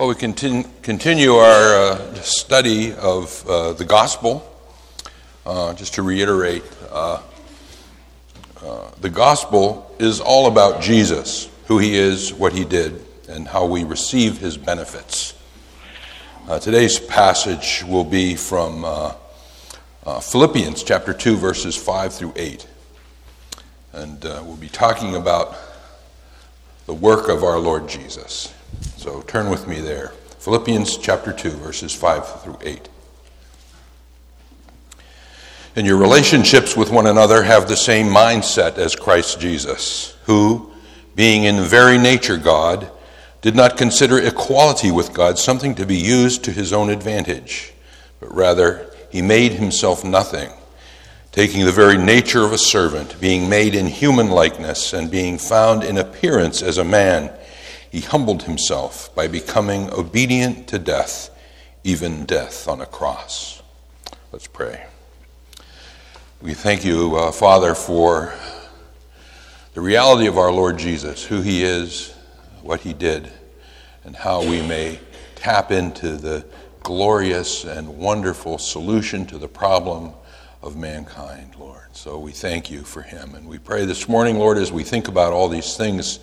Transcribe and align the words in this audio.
Well, 0.00 0.08
we 0.08 0.14
continue, 0.14 0.64
continue 0.80 1.34
our 1.34 1.74
uh, 1.74 2.14
study 2.22 2.94
of 2.94 3.46
uh, 3.46 3.74
the 3.74 3.84
gospel. 3.84 4.50
Uh, 5.44 5.74
just 5.74 5.92
to 5.96 6.02
reiterate, 6.02 6.62
uh, 6.90 7.20
uh, 8.64 8.90
the 9.02 9.10
gospel 9.10 9.94
is 9.98 10.18
all 10.18 10.46
about 10.46 10.80
Jesus, 10.80 11.50
who 11.66 11.76
he 11.76 11.96
is, 11.96 12.32
what 12.32 12.54
he 12.54 12.64
did, 12.64 13.04
and 13.28 13.46
how 13.46 13.66
we 13.66 13.84
receive 13.84 14.38
his 14.38 14.56
benefits. 14.56 15.34
Uh, 16.48 16.58
today's 16.58 16.98
passage 16.98 17.84
will 17.86 18.02
be 18.02 18.36
from 18.36 18.86
Philippians 20.22 20.82
chapter 20.82 21.12
2, 21.12 21.36
verses 21.36 21.76
5 21.76 22.14
through 22.14 22.32
8. 22.36 22.66
And 23.92 24.24
we'll 24.24 24.56
be 24.56 24.70
talking 24.70 25.14
about 25.14 25.58
the 26.86 26.94
work 26.94 27.28
of 27.28 27.44
our 27.44 27.58
Lord 27.58 27.86
Jesus. 27.86 28.54
So 28.96 29.22
turn 29.22 29.50
with 29.50 29.66
me 29.66 29.80
there. 29.80 30.12
Philippians 30.38 30.96
chapter 30.96 31.32
2, 31.32 31.50
verses 31.50 31.94
5 31.94 32.42
through 32.42 32.58
8. 32.62 32.88
In 35.76 35.86
your 35.86 35.98
relationships 35.98 36.76
with 36.76 36.90
one 36.90 37.06
another, 37.06 37.42
have 37.42 37.68
the 37.68 37.76
same 37.76 38.08
mindset 38.08 38.76
as 38.76 38.96
Christ 38.96 39.38
Jesus, 39.38 40.16
who, 40.24 40.72
being 41.14 41.44
in 41.44 41.62
very 41.62 41.96
nature 41.96 42.36
God, 42.36 42.90
did 43.40 43.54
not 43.54 43.76
consider 43.76 44.18
equality 44.18 44.90
with 44.90 45.12
God 45.12 45.38
something 45.38 45.74
to 45.76 45.86
be 45.86 45.96
used 45.96 46.44
to 46.44 46.52
his 46.52 46.72
own 46.72 46.90
advantage, 46.90 47.72
but 48.18 48.34
rather 48.34 48.90
he 49.10 49.22
made 49.22 49.52
himself 49.52 50.04
nothing, 50.04 50.50
taking 51.32 51.64
the 51.64 51.72
very 51.72 51.96
nature 51.96 52.44
of 52.44 52.52
a 52.52 52.58
servant, 52.58 53.20
being 53.20 53.48
made 53.48 53.74
in 53.74 53.86
human 53.86 54.28
likeness, 54.28 54.92
and 54.92 55.10
being 55.10 55.38
found 55.38 55.84
in 55.84 55.98
appearance 55.98 56.62
as 56.62 56.78
a 56.78 56.84
man 56.84 57.30
he 57.90 58.00
humbled 58.00 58.44
himself 58.44 59.14
by 59.14 59.26
becoming 59.26 59.92
obedient 59.92 60.68
to 60.68 60.78
death, 60.78 61.30
even 61.82 62.24
death 62.24 62.68
on 62.68 62.80
a 62.80 62.86
cross. 62.86 63.62
Let's 64.32 64.46
pray. 64.46 64.86
We 66.40 66.54
thank 66.54 66.84
you, 66.84 67.16
uh, 67.16 67.32
Father, 67.32 67.74
for 67.74 68.32
the 69.74 69.80
reality 69.80 70.26
of 70.26 70.38
our 70.38 70.52
Lord 70.52 70.78
Jesus, 70.78 71.24
who 71.24 71.42
he 71.42 71.64
is, 71.64 72.14
what 72.62 72.80
he 72.80 72.92
did, 72.92 73.30
and 74.04 74.16
how 74.16 74.40
we 74.42 74.62
may 74.62 75.00
tap 75.34 75.70
into 75.72 76.16
the 76.16 76.44
glorious 76.82 77.64
and 77.64 77.98
wonderful 77.98 78.58
solution 78.58 79.26
to 79.26 79.38
the 79.38 79.48
problem 79.48 80.12
of 80.62 80.76
mankind, 80.76 81.54
Lord. 81.58 81.88
So 81.92 82.18
we 82.18 82.32
thank 82.32 82.70
you 82.70 82.82
for 82.82 83.02
him. 83.02 83.34
And 83.34 83.48
we 83.48 83.58
pray 83.58 83.84
this 83.84 84.08
morning, 84.08 84.38
Lord, 84.38 84.58
as 84.58 84.70
we 84.70 84.84
think 84.84 85.08
about 85.08 85.32
all 85.32 85.48
these 85.48 85.76
things 85.76 86.20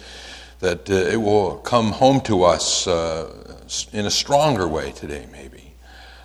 that 0.60 0.90
uh, 0.90 0.94
it 0.94 1.22
will 1.22 1.58
come 1.58 1.92
home 1.92 2.22
to 2.22 2.44
us 2.44 2.88
uh, 2.88 3.32
in 3.94 4.06
a 4.06 4.12
stronger 4.12 4.68
way 4.68 4.92
today, 4.92 5.28
maybe, 5.32 5.74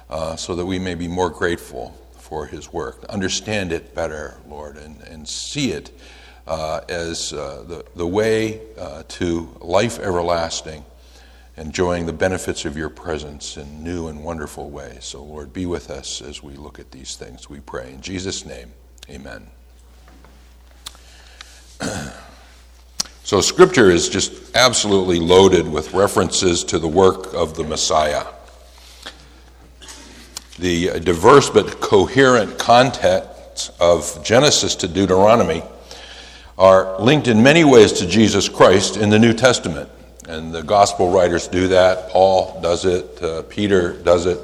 uh, 0.08 0.36
so 0.36 0.54
that 0.54 0.64
we 0.64 0.78
may 0.78 0.94
be 0.94 1.08
more 1.08 1.30
grateful 1.30 1.90
for 2.16 2.46
His 2.46 2.72
work, 2.72 3.04
understand 3.10 3.72
it 3.72 3.94
better, 3.94 4.38
Lord, 4.48 4.76
and, 4.76 5.00
and 5.02 5.28
see 5.28 5.72
it 5.72 5.90
uh, 6.46 6.80
as 6.88 7.32
uh, 7.32 7.64
the, 7.66 7.84
the 7.94 8.06
way 8.06 8.60
uh, 8.78 9.02
to 9.08 9.54
life 9.60 9.98
everlasting, 9.98 10.84
enjoying 11.56 12.06
the 12.06 12.12
benefits 12.12 12.64
of 12.64 12.76
your 12.76 12.88
presence 12.88 13.58
in 13.58 13.84
new 13.84 14.08
and 14.08 14.24
wonderful 14.24 14.70
ways. 14.70 15.04
So, 15.04 15.22
Lord, 15.22 15.52
be 15.52 15.66
with 15.66 15.90
us 15.90 16.22
as 16.22 16.42
we 16.42 16.54
look 16.54 16.78
at 16.78 16.90
these 16.90 17.16
things, 17.16 17.50
we 17.50 17.60
pray. 17.60 17.92
In 17.92 18.00
Jesus' 18.00 18.46
name, 18.46 18.72
amen. 19.10 19.46
So, 23.24 23.40
Scripture 23.40 23.88
is 23.90 24.08
just 24.08 24.56
absolutely 24.56 25.20
loaded 25.20 25.68
with 25.68 25.94
references 25.94 26.64
to 26.64 26.78
the 26.78 26.88
work 26.88 27.32
of 27.34 27.54
the 27.54 27.64
Messiah. 27.64 28.26
The 30.58 31.00
diverse 31.00 31.48
but 31.48 31.80
coherent 31.80 32.58
contents 32.58 33.70
of 33.80 34.22
Genesis 34.24 34.74
to 34.76 34.88
Deuteronomy 34.88 35.62
are 36.58 37.00
linked 37.00 37.28
in 37.28 37.42
many 37.42 37.64
ways 37.64 37.92
to 37.94 38.06
Jesus 38.06 38.48
Christ 38.48 38.96
in 38.96 39.08
the 39.08 39.18
New 39.18 39.32
Testament. 39.32 39.88
And 40.28 40.52
the 40.52 40.62
gospel 40.62 41.10
writers 41.10 41.48
do 41.48 41.68
that. 41.68 42.10
Paul 42.10 42.60
does 42.60 42.84
it, 42.84 43.22
uh, 43.22 43.42
Peter 43.42 43.94
does 44.02 44.26
it. 44.26 44.38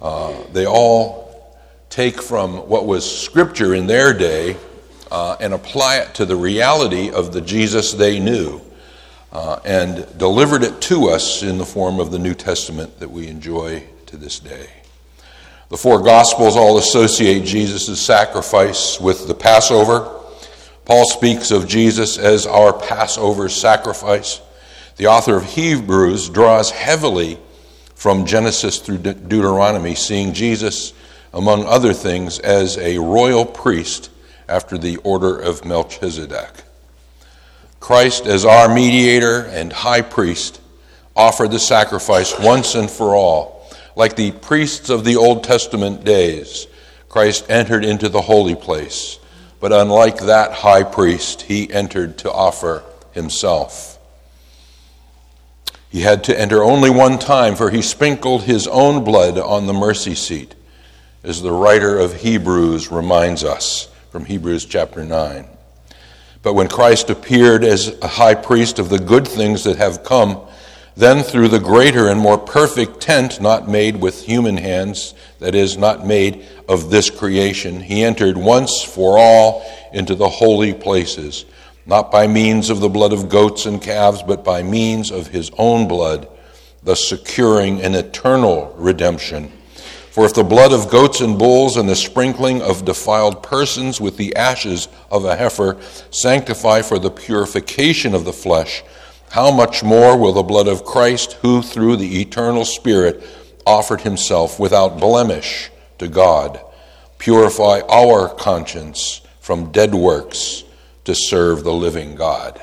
Uh, 0.00 0.34
they 0.52 0.66
all 0.66 1.58
take 1.88 2.20
from 2.22 2.68
what 2.68 2.86
was 2.86 3.04
Scripture 3.22 3.74
in 3.74 3.86
their 3.86 4.12
day 4.12 4.56
uh, 5.10 5.36
and 5.40 5.52
apply 5.54 5.98
it 5.98 6.14
to 6.14 6.26
the 6.26 6.36
reality 6.36 7.10
of 7.10 7.32
the 7.32 7.40
Jesus 7.40 7.92
they 7.92 8.18
knew 8.18 8.60
uh, 9.32 9.60
and 9.64 10.06
delivered 10.18 10.62
it 10.62 10.80
to 10.82 11.08
us 11.08 11.42
in 11.42 11.58
the 11.58 11.66
form 11.66 12.00
of 12.00 12.10
the 12.10 12.18
New 12.18 12.34
Testament 12.34 12.98
that 13.00 13.10
we 13.10 13.28
enjoy 13.28 13.84
to 14.06 14.16
this 14.16 14.38
day. 14.38 14.68
The 15.68 15.76
four 15.76 16.02
Gospels 16.02 16.56
all 16.56 16.78
associate 16.78 17.44
Jesus' 17.44 18.00
sacrifice 18.00 18.98
with 18.98 19.28
the 19.28 19.34
Passover. 19.34 20.14
Paul 20.86 21.06
speaks 21.06 21.50
of 21.50 21.68
Jesus 21.68 22.16
as 22.16 22.46
our 22.46 22.72
Passover 22.72 23.50
sacrifice. 23.50 24.40
The 24.96 25.08
author 25.08 25.36
of 25.36 25.44
Hebrews 25.44 26.30
draws 26.30 26.70
heavily 26.70 27.38
from 27.94 28.24
Genesis 28.24 28.78
through 28.78 28.98
De- 28.98 29.12
Deuteronomy, 29.12 29.94
seeing 29.94 30.32
Jesus, 30.32 30.94
among 31.34 31.66
other 31.66 31.92
things, 31.92 32.38
as 32.38 32.78
a 32.78 32.96
royal 32.96 33.44
priest 33.44 34.08
after 34.48 34.78
the 34.78 34.96
order 34.98 35.38
of 35.38 35.64
Melchizedek. 35.64 36.64
Christ, 37.80 38.26
as 38.26 38.44
our 38.44 38.72
mediator 38.72 39.42
and 39.42 39.72
high 39.72 40.02
priest, 40.02 40.60
offered 41.14 41.50
the 41.50 41.58
sacrifice 41.58 42.38
once 42.38 42.74
and 42.74 42.90
for 42.90 43.14
all. 43.14 43.70
Like 43.94 44.16
the 44.16 44.32
priests 44.32 44.90
of 44.90 45.04
the 45.04 45.16
Old 45.16 45.44
Testament 45.44 46.04
days, 46.04 46.66
Christ 47.08 47.46
entered 47.48 47.84
into 47.84 48.08
the 48.08 48.20
holy 48.20 48.54
place. 48.54 49.18
But 49.60 49.72
unlike 49.72 50.18
that 50.18 50.52
high 50.52 50.84
priest, 50.84 51.42
he 51.42 51.72
entered 51.72 52.18
to 52.18 52.32
offer 52.32 52.84
himself. 53.12 53.98
He 55.90 56.02
had 56.02 56.22
to 56.24 56.38
enter 56.38 56.62
only 56.62 56.90
one 56.90 57.18
time, 57.18 57.56
for 57.56 57.70
he 57.70 57.82
sprinkled 57.82 58.42
his 58.42 58.68
own 58.68 59.04
blood 59.04 59.38
on 59.38 59.66
the 59.66 59.72
mercy 59.72 60.14
seat, 60.14 60.54
as 61.24 61.42
the 61.42 61.50
writer 61.50 61.98
of 61.98 62.20
Hebrews 62.20 62.92
reminds 62.92 63.42
us 63.42 63.88
from 64.18 64.24
Hebrews 64.24 64.64
chapter 64.64 65.04
9. 65.04 65.46
But 66.42 66.54
when 66.54 66.66
Christ 66.66 67.08
appeared 67.08 67.62
as 67.62 67.96
a 68.02 68.08
high 68.08 68.34
priest 68.34 68.80
of 68.80 68.88
the 68.88 68.98
good 68.98 69.28
things 69.28 69.62
that 69.62 69.76
have 69.76 70.02
come, 70.02 70.40
then 70.96 71.22
through 71.22 71.46
the 71.46 71.60
greater 71.60 72.08
and 72.08 72.18
more 72.18 72.36
perfect 72.36 73.00
tent, 73.00 73.40
not 73.40 73.68
made 73.68 74.00
with 74.00 74.24
human 74.24 74.56
hands, 74.56 75.14
that 75.38 75.54
is, 75.54 75.78
not 75.78 76.04
made 76.04 76.44
of 76.68 76.90
this 76.90 77.10
creation, 77.10 77.78
he 77.78 78.02
entered 78.02 78.36
once 78.36 78.82
for 78.82 79.16
all 79.16 79.64
into 79.92 80.16
the 80.16 80.28
holy 80.28 80.74
places, 80.74 81.44
not 81.86 82.10
by 82.10 82.26
means 82.26 82.70
of 82.70 82.80
the 82.80 82.88
blood 82.88 83.12
of 83.12 83.28
goats 83.28 83.66
and 83.66 83.80
calves, 83.80 84.20
but 84.24 84.42
by 84.42 84.64
means 84.64 85.12
of 85.12 85.28
his 85.28 85.52
own 85.58 85.86
blood, 85.86 86.26
thus 86.82 87.08
securing 87.08 87.80
an 87.82 87.94
eternal 87.94 88.74
redemption. 88.76 89.52
For 90.10 90.24
if 90.24 90.34
the 90.34 90.44
blood 90.44 90.72
of 90.72 90.90
goats 90.90 91.20
and 91.20 91.38
bulls 91.38 91.76
and 91.76 91.88
the 91.88 91.94
sprinkling 91.94 92.62
of 92.62 92.84
defiled 92.84 93.42
persons 93.42 94.00
with 94.00 94.16
the 94.16 94.34
ashes 94.34 94.88
of 95.10 95.24
a 95.24 95.36
heifer 95.36 95.76
sanctify 96.10 96.82
for 96.82 96.98
the 96.98 97.10
purification 97.10 98.14
of 98.14 98.24
the 98.24 98.32
flesh, 98.32 98.82
how 99.30 99.50
much 99.50 99.82
more 99.84 100.16
will 100.16 100.32
the 100.32 100.42
blood 100.42 100.68
of 100.68 100.84
Christ, 100.84 101.34
who 101.42 101.62
through 101.62 101.96
the 101.96 102.20
eternal 102.20 102.64
Spirit 102.64 103.22
offered 103.66 104.00
himself 104.00 104.58
without 104.58 104.98
blemish 104.98 105.70
to 105.98 106.08
God, 106.08 106.60
purify 107.18 107.80
our 107.88 108.28
conscience 108.28 109.20
from 109.40 109.70
dead 109.70 109.94
works 109.94 110.64
to 111.04 111.14
serve 111.14 111.62
the 111.62 111.72
living 111.72 112.14
God? 112.14 112.60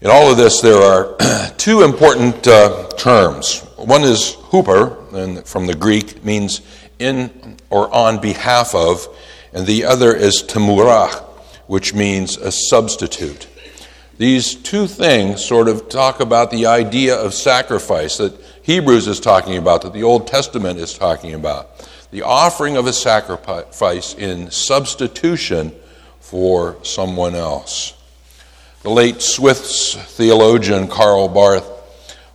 In 0.00 0.10
all 0.10 0.32
of 0.32 0.36
this, 0.36 0.60
there 0.60 0.82
are 0.82 1.16
two 1.58 1.82
important 1.82 2.46
uh, 2.48 2.88
terms. 2.96 3.64
One 3.82 4.04
is 4.04 4.36
huper, 4.50 5.12
and 5.12 5.44
from 5.44 5.66
the 5.66 5.74
Greek 5.74 6.24
means 6.24 6.60
in 7.00 7.56
or 7.68 7.92
on 7.92 8.20
behalf 8.20 8.76
of, 8.76 9.08
and 9.52 9.66
the 9.66 9.84
other 9.84 10.14
is 10.14 10.44
tamurach, 10.46 11.20
which 11.66 11.92
means 11.92 12.36
a 12.36 12.52
substitute. 12.52 13.48
These 14.18 14.54
two 14.54 14.86
things 14.86 15.44
sort 15.44 15.66
of 15.66 15.88
talk 15.88 16.20
about 16.20 16.52
the 16.52 16.66
idea 16.66 17.16
of 17.16 17.34
sacrifice 17.34 18.18
that 18.18 18.40
Hebrews 18.62 19.08
is 19.08 19.18
talking 19.18 19.56
about, 19.56 19.82
that 19.82 19.92
the 19.92 20.04
Old 20.04 20.28
Testament 20.28 20.78
is 20.78 20.96
talking 20.96 21.34
about. 21.34 21.88
The 22.12 22.22
offering 22.22 22.76
of 22.76 22.86
a 22.86 22.92
sacrifice 22.92 24.14
in 24.14 24.52
substitution 24.52 25.72
for 26.20 26.76
someone 26.84 27.34
else. 27.34 27.94
The 28.82 28.90
late 28.90 29.22
Swiss 29.22 29.96
theologian 29.96 30.86
Karl 30.86 31.26
Barth 31.26 31.71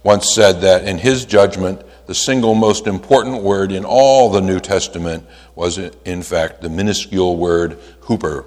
once 0.08 0.34
said 0.34 0.62
that 0.62 0.88
in 0.88 0.98
his 0.98 1.26
judgment, 1.26 1.82
the 2.06 2.16
single 2.16 2.56
most 2.56 2.88
important 2.88 3.44
word 3.44 3.72
in 3.72 3.84
all 3.84 4.32
the 4.32 4.42
New 4.42 4.60
Testament 4.60 5.26
was, 5.54 5.78
in 5.78 6.24
fact, 6.24 6.62
the 6.62 6.70
minuscule 6.70 7.36
word 7.36 7.78
huper. 8.02 8.46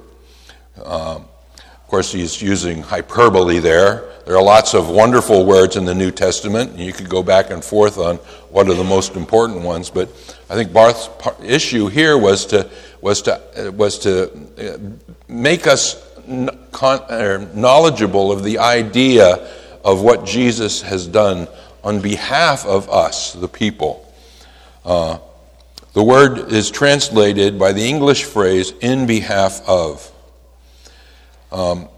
Um, 0.83 1.27
course, 1.91 2.13
he's 2.13 2.41
using 2.41 2.83
hyperbole 2.83 3.59
there. 3.59 4.09
There 4.25 4.37
are 4.37 4.43
lots 4.43 4.75
of 4.75 4.89
wonderful 4.89 5.45
words 5.45 5.77
in 5.77 5.85
the 5.85 5.95
New 5.95 6.13
Testament, 6.13 6.71
and 6.71 6.79
you 6.79 6.93
could 6.93 7.09
go 7.09 7.21
back 7.21 7.51
and 7.51 7.65
forth 7.65 7.99
on 7.99 8.17
what 8.51 8.69
are 8.69 8.75
the 8.75 8.85
most 8.85 9.17
important 9.17 9.63
ones. 9.63 9.91
But 9.91 10.09
I 10.49 10.55
think 10.55 10.73
Barth's 10.73 11.11
issue 11.43 11.89
here 11.89 12.17
was 12.17 12.47
to 12.47 12.71
was 13.01 13.23
to 13.23 13.73
was 13.77 13.99
to 14.01 14.31
uh, 14.31 14.79
make 15.27 15.67
us 15.67 16.01
knowledgeable 17.57 18.31
of 18.31 18.45
the 18.45 18.61
idea 18.61 19.51
of 19.85 20.03
what 20.03 20.25
Jesus 20.27 20.83
has 20.83 21.07
done 21.07 21.49
on 21.83 22.01
behalf 22.01 22.67
of 22.67 22.89
us, 22.91 23.33
the 23.33 23.49
people. 23.49 24.13
Uh, 24.85 25.19
the 25.93 26.03
word 26.03 26.53
is 26.53 26.71
translated 26.71 27.59
by 27.59 27.73
the 27.73 27.89
English 27.89 28.25
phrase 28.25 28.73
"in 28.81 29.07
behalf 29.07 29.61
of." 29.69 30.11
Um, 31.51 31.89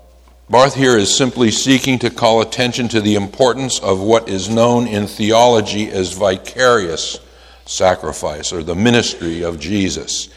Barth 0.48 0.74
here 0.74 0.98
is 0.98 1.16
simply 1.16 1.50
seeking 1.50 1.98
to 2.00 2.10
call 2.10 2.42
attention 2.42 2.88
to 2.88 3.00
the 3.00 3.14
importance 3.14 3.78
of 3.78 4.00
what 4.00 4.28
is 4.28 4.50
known 4.50 4.86
in 4.86 5.06
theology 5.06 5.88
as 5.88 6.12
vicarious 6.12 7.20
sacrifice 7.64 8.52
or 8.52 8.62
the 8.62 8.74
ministry 8.74 9.42
of 9.42 9.58
Jesus. 9.58 10.28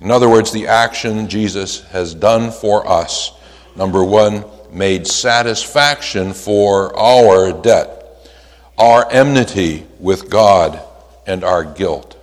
In 0.00 0.10
other 0.10 0.28
words, 0.28 0.52
the 0.52 0.68
action 0.68 1.28
Jesus 1.28 1.82
has 1.88 2.14
done 2.14 2.50
for 2.50 2.88
us. 2.88 3.32
Number 3.76 4.02
one, 4.02 4.44
made 4.72 5.06
satisfaction 5.06 6.32
for 6.32 6.96
our 6.96 7.52
debt, 7.52 8.28
our 8.76 9.10
enmity 9.10 9.86
with 9.98 10.30
God, 10.30 10.80
and 11.26 11.44
our 11.44 11.64
guilt. 11.64 12.16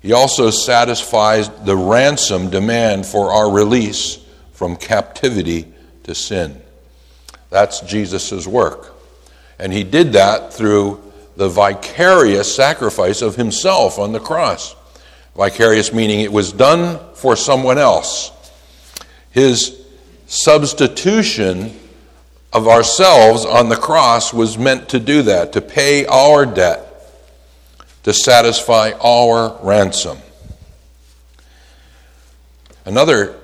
He 0.00 0.12
also 0.12 0.50
satisfies 0.50 1.48
the 1.64 1.76
ransom 1.76 2.50
demand 2.50 3.06
for 3.06 3.32
our 3.32 3.50
release 3.50 4.18
from 4.52 4.76
captivity 4.76 5.66
to 6.04 6.14
sin. 6.14 6.60
That's 7.50 7.80
Jesus' 7.80 8.46
work. 8.46 8.94
And 9.58 9.72
he 9.72 9.84
did 9.84 10.12
that 10.12 10.52
through 10.52 11.02
the 11.36 11.48
vicarious 11.48 12.54
sacrifice 12.54 13.22
of 13.22 13.36
himself 13.36 13.98
on 13.98 14.12
the 14.12 14.20
cross. 14.20 14.74
Vicarious 15.36 15.92
meaning 15.92 16.20
it 16.20 16.32
was 16.32 16.52
done 16.52 16.98
for 17.14 17.36
someone 17.36 17.78
else. 17.78 18.32
His 19.30 19.77
substitution 20.28 21.74
of 22.52 22.68
ourselves 22.68 23.44
on 23.44 23.68
the 23.68 23.76
cross 23.76 24.32
was 24.32 24.56
meant 24.56 24.90
to 24.90 25.00
do 25.00 25.22
that, 25.22 25.52
to 25.54 25.60
pay 25.60 26.06
our 26.06 26.46
debt, 26.46 26.84
to 28.04 28.12
satisfy 28.12 28.92
our 29.02 29.58
ransom. 29.62 30.18
Another 32.84 33.36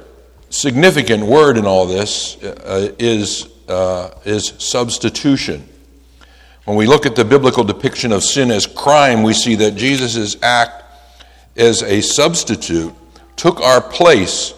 significant 0.50 1.24
word 1.24 1.58
in 1.58 1.66
all 1.66 1.86
this 1.86 2.42
uh, 2.42 2.92
is, 2.98 3.48
uh, 3.68 4.10
is 4.24 4.52
substitution. 4.58 5.68
When 6.64 6.76
we 6.76 6.86
look 6.86 7.04
at 7.04 7.16
the 7.16 7.24
biblical 7.24 7.64
depiction 7.64 8.12
of 8.12 8.22
sin 8.22 8.50
as 8.50 8.66
crime, 8.66 9.22
we 9.22 9.34
see 9.34 9.54
that 9.56 9.72
Jesus' 9.72 10.36
act 10.42 10.82
as 11.56 11.82
a 11.82 12.00
substitute 12.00 12.94
took 13.36 13.60
our 13.60 13.80
place 13.80 14.54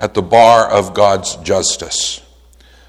at 0.00 0.14
the 0.14 0.22
bar 0.22 0.68
of 0.68 0.94
God's 0.94 1.36
justice. 1.36 2.22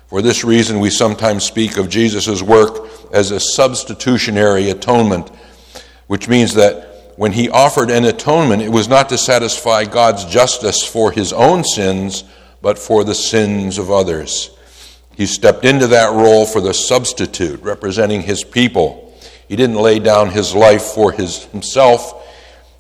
For 0.08 0.22
this 0.22 0.44
reason, 0.44 0.80
we 0.80 0.90
sometimes 0.90 1.44
speak 1.44 1.78
of 1.78 1.90
Jesus' 1.90 2.42
work 2.42 2.90
as 3.14 3.32
a 3.32 3.40
substitutionary 3.40 4.70
atonement, 4.70 5.30
which 6.08 6.28
means 6.28 6.54
that 6.56 7.14
when 7.18 7.34
he 7.34 7.50
offered 7.50 7.92
an 7.92 8.06
atonement, 8.06 8.62
it 8.62 8.70
was 8.70 8.88
not 8.88 9.10
to 9.10 9.18
satisfy 9.18 9.86
God's 9.86 10.26
justice 10.26 10.84
for 10.84 11.12
his 11.12 11.32
own 11.34 11.64
sins, 11.64 12.24
but 12.62 12.80
for 12.80 13.04
the 13.04 13.16
sins 13.16 13.78
of 13.78 13.92
others. 13.92 14.50
He 15.16 15.26
stepped 15.26 15.66
into 15.66 15.88
that 15.88 16.14
role 16.14 16.46
for 16.46 16.62
the 16.62 16.74
substitute, 16.74 17.62
representing 17.62 18.22
his 18.22 18.44
people. 18.44 19.14
He 19.48 19.56
didn't 19.56 19.76
lay 19.76 20.00
down 20.00 20.30
his 20.30 20.56
life 20.56 20.84
for 20.84 21.12
his, 21.12 21.46
himself, 21.46 22.18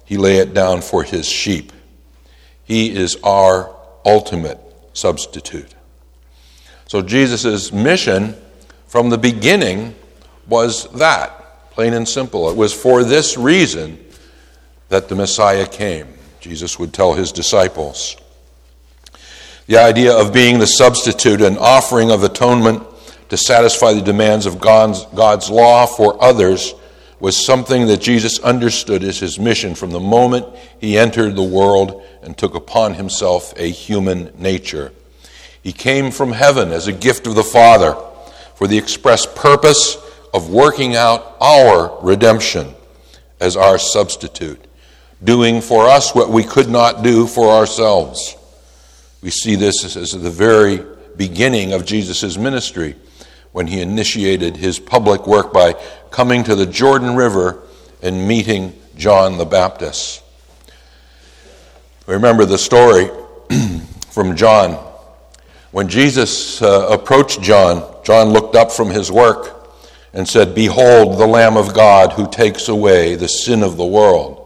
he 0.05 0.17
lay 0.17 0.37
it 0.37 0.53
down 0.53 0.81
for 0.81 1.03
his 1.03 1.27
sheep. 1.27 1.71
He 2.63 2.93
is 2.95 3.17
our 3.23 3.75
ultimate 4.05 4.59
substitute. 4.93 5.73
So 6.87 7.01
Jesus' 7.01 7.71
mission 7.71 8.35
from 8.87 9.09
the 9.09 9.17
beginning 9.17 9.95
was 10.47 10.91
that, 10.93 11.69
plain 11.71 11.93
and 11.93 12.07
simple. 12.07 12.49
It 12.49 12.57
was 12.57 12.73
for 12.73 13.03
this 13.03 13.37
reason 13.37 13.97
that 14.89 15.07
the 15.07 15.15
Messiah 15.15 15.65
came, 15.65 16.07
Jesus 16.41 16.77
would 16.77 16.93
tell 16.93 17.13
his 17.13 17.31
disciples. 17.31 18.17
The 19.67 19.77
idea 19.77 20.13
of 20.13 20.33
being 20.33 20.59
the 20.59 20.67
substitute, 20.67 21.41
an 21.41 21.57
offering 21.57 22.11
of 22.11 22.23
atonement 22.23 22.83
to 23.29 23.37
satisfy 23.37 23.93
the 23.93 24.01
demands 24.01 24.45
of 24.45 24.59
God's, 24.59 25.05
God's 25.15 25.49
law 25.49 25.85
for 25.85 26.21
others, 26.21 26.73
was 27.21 27.45
something 27.45 27.85
that 27.85 28.01
Jesus 28.01 28.39
understood 28.39 29.03
as 29.03 29.19
his 29.19 29.37
mission 29.37 29.75
from 29.75 29.91
the 29.91 29.99
moment 29.99 30.47
he 30.79 30.97
entered 30.97 31.35
the 31.35 31.43
world 31.43 32.03
and 32.23 32.35
took 32.35 32.55
upon 32.55 32.95
himself 32.95 33.53
a 33.57 33.69
human 33.69 34.33
nature. 34.39 34.91
He 35.61 35.71
came 35.71 36.09
from 36.09 36.31
heaven 36.31 36.71
as 36.71 36.87
a 36.87 36.91
gift 36.91 37.27
of 37.27 37.35
the 37.35 37.43
Father 37.43 37.95
for 38.55 38.67
the 38.67 38.77
express 38.79 39.27
purpose 39.27 39.97
of 40.33 40.49
working 40.49 40.95
out 40.95 41.37
our 41.39 41.95
redemption 42.01 42.73
as 43.39 43.55
our 43.55 43.77
substitute, 43.77 44.59
doing 45.23 45.61
for 45.61 45.85
us 45.85 46.15
what 46.15 46.29
we 46.29 46.43
could 46.43 46.69
not 46.69 47.03
do 47.03 47.27
for 47.27 47.49
ourselves. 47.49 48.35
We 49.21 49.29
see 49.29 49.53
this 49.53 49.95
as 49.95 50.11
the 50.11 50.31
very 50.31 50.83
beginning 51.17 51.73
of 51.73 51.85
Jesus' 51.85 52.35
ministry 52.35 52.95
when 53.51 53.67
he 53.67 53.81
initiated 53.81 54.57
his 54.57 54.79
public 54.79 55.27
work 55.27 55.53
by 55.53 55.73
coming 56.09 56.43
to 56.43 56.55
the 56.55 56.65
Jordan 56.65 57.15
River 57.15 57.61
and 58.01 58.27
meeting 58.27 58.73
John 58.95 59.37
the 59.37 59.45
Baptist. 59.45 60.23
Remember 62.07 62.45
the 62.45 62.57
story 62.57 63.09
from 64.11 64.35
John. 64.35 64.73
When 65.71 65.87
Jesus 65.87 66.61
uh, 66.61 66.87
approached 66.89 67.41
John, 67.41 67.95
John 68.03 68.29
looked 68.29 68.55
up 68.55 68.71
from 68.71 68.89
his 68.89 69.11
work 69.11 69.61
and 70.13 70.27
said, 70.27 70.53
Behold, 70.53 71.17
the 71.17 71.27
Lamb 71.27 71.55
of 71.57 71.73
God 71.73 72.13
who 72.13 72.29
takes 72.29 72.67
away 72.67 73.15
the 73.15 73.29
sin 73.29 73.63
of 73.63 73.77
the 73.77 73.85
world. 73.85 74.37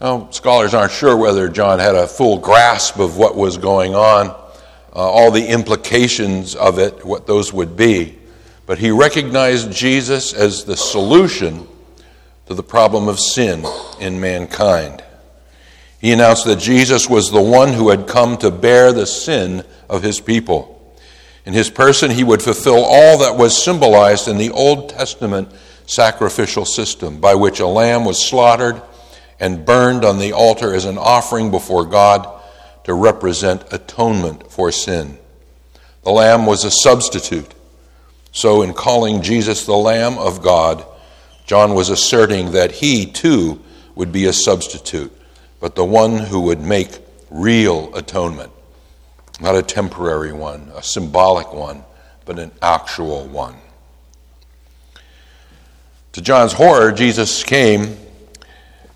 Now, 0.00 0.28
scholars 0.30 0.74
aren't 0.74 0.92
sure 0.92 1.16
whether 1.16 1.48
John 1.48 1.78
had 1.78 1.94
a 1.94 2.06
full 2.06 2.38
grasp 2.38 2.98
of 2.98 3.16
what 3.16 3.36
was 3.36 3.56
going 3.56 3.94
on, 3.94 4.34
uh, 4.96 4.98
all 4.98 5.30
the 5.30 5.46
implications 5.46 6.54
of 6.54 6.78
it, 6.78 7.04
what 7.04 7.26
those 7.26 7.52
would 7.52 7.76
be, 7.76 8.16
but 8.64 8.78
he 8.78 8.90
recognized 8.90 9.70
Jesus 9.70 10.32
as 10.32 10.64
the 10.64 10.76
solution 10.76 11.68
to 12.46 12.54
the 12.54 12.62
problem 12.62 13.06
of 13.06 13.20
sin 13.20 13.66
in 14.00 14.18
mankind. 14.18 15.04
He 16.00 16.12
announced 16.12 16.46
that 16.46 16.60
Jesus 16.60 17.10
was 17.10 17.30
the 17.30 17.42
one 17.42 17.74
who 17.74 17.90
had 17.90 18.08
come 18.08 18.38
to 18.38 18.50
bear 18.50 18.90
the 18.90 19.06
sin 19.06 19.64
of 19.90 20.02
his 20.02 20.18
people. 20.18 20.72
In 21.44 21.52
his 21.52 21.68
person, 21.68 22.10
he 22.10 22.24
would 22.24 22.40
fulfill 22.40 22.82
all 22.82 23.18
that 23.18 23.36
was 23.36 23.62
symbolized 23.62 24.28
in 24.28 24.38
the 24.38 24.50
Old 24.50 24.88
Testament 24.88 25.52
sacrificial 25.84 26.64
system 26.64 27.20
by 27.20 27.34
which 27.34 27.60
a 27.60 27.66
lamb 27.66 28.06
was 28.06 28.26
slaughtered 28.26 28.80
and 29.38 29.66
burned 29.66 30.06
on 30.06 30.18
the 30.18 30.32
altar 30.32 30.74
as 30.74 30.86
an 30.86 30.96
offering 30.96 31.50
before 31.50 31.84
God 31.84 32.35
to 32.86 32.94
represent 32.94 33.64
atonement 33.72 34.48
for 34.48 34.70
sin. 34.70 35.18
The 36.04 36.12
lamb 36.12 36.46
was 36.46 36.64
a 36.64 36.70
substitute. 36.70 37.52
So, 38.30 38.62
in 38.62 38.74
calling 38.74 39.22
Jesus 39.22 39.66
the 39.66 39.74
Lamb 39.76 40.18
of 40.18 40.40
God, 40.40 40.84
John 41.46 41.74
was 41.74 41.88
asserting 41.88 42.52
that 42.52 42.70
he 42.70 43.04
too 43.04 43.60
would 43.96 44.12
be 44.12 44.26
a 44.26 44.32
substitute, 44.32 45.12
but 45.58 45.74
the 45.74 45.84
one 45.84 46.16
who 46.16 46.42
would 46.42 46.60
make 46.60 47.00
real 47.28 47.92
atonement. 47.96 48.52
Not 49.40 49.56
a 49.56 49.62
temporary 49.64 50.32
one, 50.32 50.70
a 50.76 50.82
symbolic 50.82 51.52
one, 51.52 51.82
but 52.24 52.38
an 52.38 52.52
actual 52.62 53.26
one. 53.26 53.56
To 56.12 56.22
John's 56.22 56.52
horror, 56.52 56.92
Jesus 56.92 57.42
came 57.42 57.96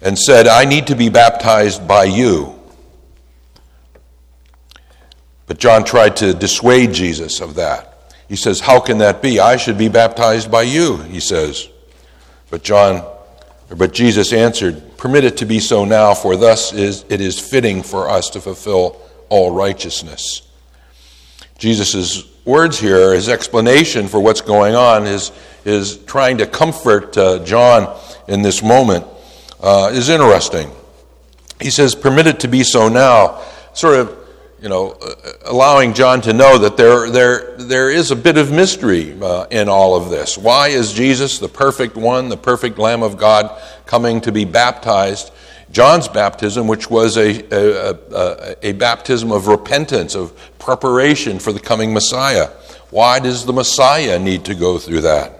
and 0.00 0.16
said, 0.16 0.46
I 0.46 0.64
need 0.64 0.86
to 0.86 0.94
be 0.94 1.08
baptized 1.08 1.88
by 1.88 2.04
you. 2.04 2.59
But 5.50 5.58
John 5.58 5.82
tried 5.82 6.14
to 6.18 6.32
dissuade 6.32 6.92
Jesus 6.92 7.40
of 7.40 7.56
that. 7.56 8.14
He 8.28 8.36
says, 8.36 8.60
How 8.60 8.78
can 8.78 8.98
that 8.98 9.20
be? 9.20 9.40
I 9.40 9.56
should 9.56 9.76
be 9.76 9.88
baptized 9.88 10.48
by 10.48 10.62
you, 10.62 10.98
he 10.98 11.18
says. 11.18 11.68
But 12.50 12.62
John, 12.62 13.04
but 13.68 13.92
Jesus 13.92 14.32
answered, 14.32 14.96
Permit 14.96 15.24
it 15.24 15.38
to 15.38 15.46
be 15.46 15.58
so 15.58 15.84
now, 15.84 16.14
for 16.14 16.36
thus 16.36 16.72
is 16.72 17.04
it 17.08 17.20
is 17.20 17.40
fitting 17.40 17.82
for 17.82 18.08
us 18.08 18.30
to 18.30 18.40
fulfill 18.40 19.00
all 19.28 19.50
righteousness. 19.50 20.42
Jesus' 21.58 22.32
words 22.44 22.78
here, 22.78 23.12
his 23.12 23.28
explanation 23.28 24.06
for 24.06 24.20
what's 24.20 24.42
going 24.42 24.76
on, 24.76 25.04
is, 25.04 25.32
is 25.64 25.96
trying 26.04 26.38
to 26.38 26.46
comfort 26.46 27.18
uh, 27.18 27.44
John 27.44 27.98
in 28.28 28.42
this 28.42 28.62
moment 28.62 29.04
uh, 29.60 29.90
is 29.92 30.10
interesting. 30.10 30.70
He 31.60 31.70
says, 31.70 31.96
permit 31.96 32.28
it 32.28 32.38
to 32.38 32.46
be 32.46 32.62
so 32.62 32.88
now. 32.88 33.42
Sort 33.74 33.96
of, 33.96 34.19
you 34.60 34.68
know, 34.68 34.98
allowing 35.46 35.94
John 35.94 36.20
to 36.22 36.32
know 36.32 36.58
that 36.58 36.76
there, 36.76 37.10
there, 37.10 37.56
there 37.56 37.90
is 37.90 38.10
a 38.10 38.16
bit 38.16 38.36
of 38.36 38.52
mystery 38.52 39.16
uh, 39.20 39.46
in 39.50 39.68
all 39.68 39.96
of 39.96 40.10
this. 40.10 40.36
Why 40.36 40.68
is 40.68 40.92
Jesus, 40.92 41.38
the 41.38 41.48
perfect 41.48 41.96
one, 41.96 42.28
the 42.28 42.36
perfect 42.36 42.78
Lamb 42.78 43.02
of 43.02 43.16
God, 43.16 43.60
coming 43.86 44.20
to 44.22 44.32
be 44.32 44.44
baptized? 44.44 45.32
John's 45.72 46.08
baptism, 46.08 46.66
which 46.66 46.90
was 46.90 47.16
a, 47.16 47.42
a, 47.54 47.98
a, 48.12 48.56
a 48.70 48.72
baptism 48.72 49.32
of 49.32 49.46
repentance, 49.46 50.14
of 50.14 50.36
preparation 50.58 51.38
for 51.38 51.52
the 51.52 51.60
coming 51.60 51.94
Messiah. 51.94 52.48
Why 52.90 53.20
does 53.20 53.46
the 53.46 53.52
Messiah 53.52 54.18
need 54.18 54.44
to 54.46 54.54
go 54.54 54.78
through 54.78 55.02
that? 55.02 55.36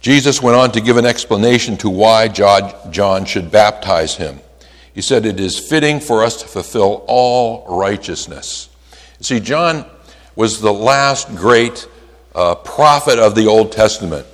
Jesus 0.00 0.40
went 0.40 0.56
on 0.56 0.72
to 0.72 0.80
give 0.80 0.96
an 0.96 1.04
explanation 1.04 1.76
to 1.78 1.90
why 1.90 2.28
John 2.28 3.24
should 3.24 3.50
baptize 3.50 4.16
him. 4.16 4.40
He 4.98 5.02
said, 5.02 5.26
It 5.26 5.38
is 5.38 5.60
fitting 5.60 6.00
for 6.00 6.24
us 6.24 6.42
to 6.42 6.48
fulfill 6.48 7.04
all 7.06 7.64
righteousness. 7.78 8.68
See, 9.20 9.38
John 9.38 9.88
was 10.34 10.60
the 10.60 10.72
last 10.72 11.28
great 11.36 11.86
uh, 12.34 12.56
prophet 12.56 13.20
of 13.20 13.36
the 13.36 13.46
Old 13.46 13.70
Testament. 13.70 14.26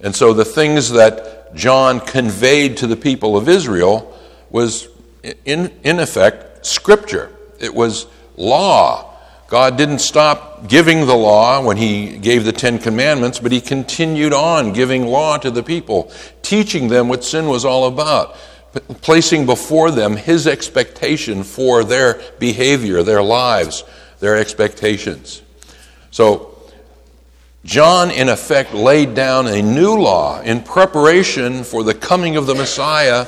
And 0.00 0.16
so 0.16 0.32
the 0.32 0.42
things 0.42 0.92
that 0.92 1.54
John 1.54 2.00
conveyed 2.00 2.78
to 2.78 2.86
the 2.86 2.96
people 2.96 3.36
of 3.36 3.46
Israel 3.46 4.18
was, 4.48 4.88
in, 5.44 5.70
in 5.84 6.00
effect, 6.00 6.64
scripture. 6.64 7.30
It 7.60 7.74
was 7.74 8.06
law. 8.38 9.14
God 9.48 9.76
didn't 9.76 9.98
stop 9.98 10.66
giving 10.66 11.00
the 11.04 11.14
law 11.14 11.62
when 11.62 11.76
he 11.76 12.16
gave 12.16 12.46
the 12.46 12.52
Ten 12.52 12.78
Commandments, 12.78 13.38
but 13.38 13.52
he 13.52 13.60
continued 13.60 14.32
on 14.32 14.72
giving 14.72 15.08
law 15.08 15.36
to 15.36 15.50
the 15.50 15.62
people, 15.62 16.10
teaching 16.40 16.88
them 16.88 17.08
what 17.08 17.22
sin 17.22 17.48
was 17.48 17.66
all 17.66 17.86
about, 17.86 18.34
placing 19.02 19.46
before 19.46 19.90
them 19.90 20.16
his 20.16 20.46
expectation 20.46 21.42
for 21.42 21.84
their 21.84 22.20
behavior, 22.38 23.02
their 23.02 23.22
lives, 23.22 23.84
their 24.20 24.36
expectations. 24.36 25.42
So, 26.10 26.52
John, 27.64 28.10
in 28.10 28.28
effect, 28.28 28.72
laid 28.72 29.14
down 29.14 29.48
a 29.48 29.60
new 29.60 29.98
law 29.98 30.40
in 30.40 30.62
preparation 30.62 31.64
for 31.64 31.82
the 31.82 31.94
coming 31.94 32.36
of 32.36 32.46
the 32.46 32.54
Messiah. 32.54 33.26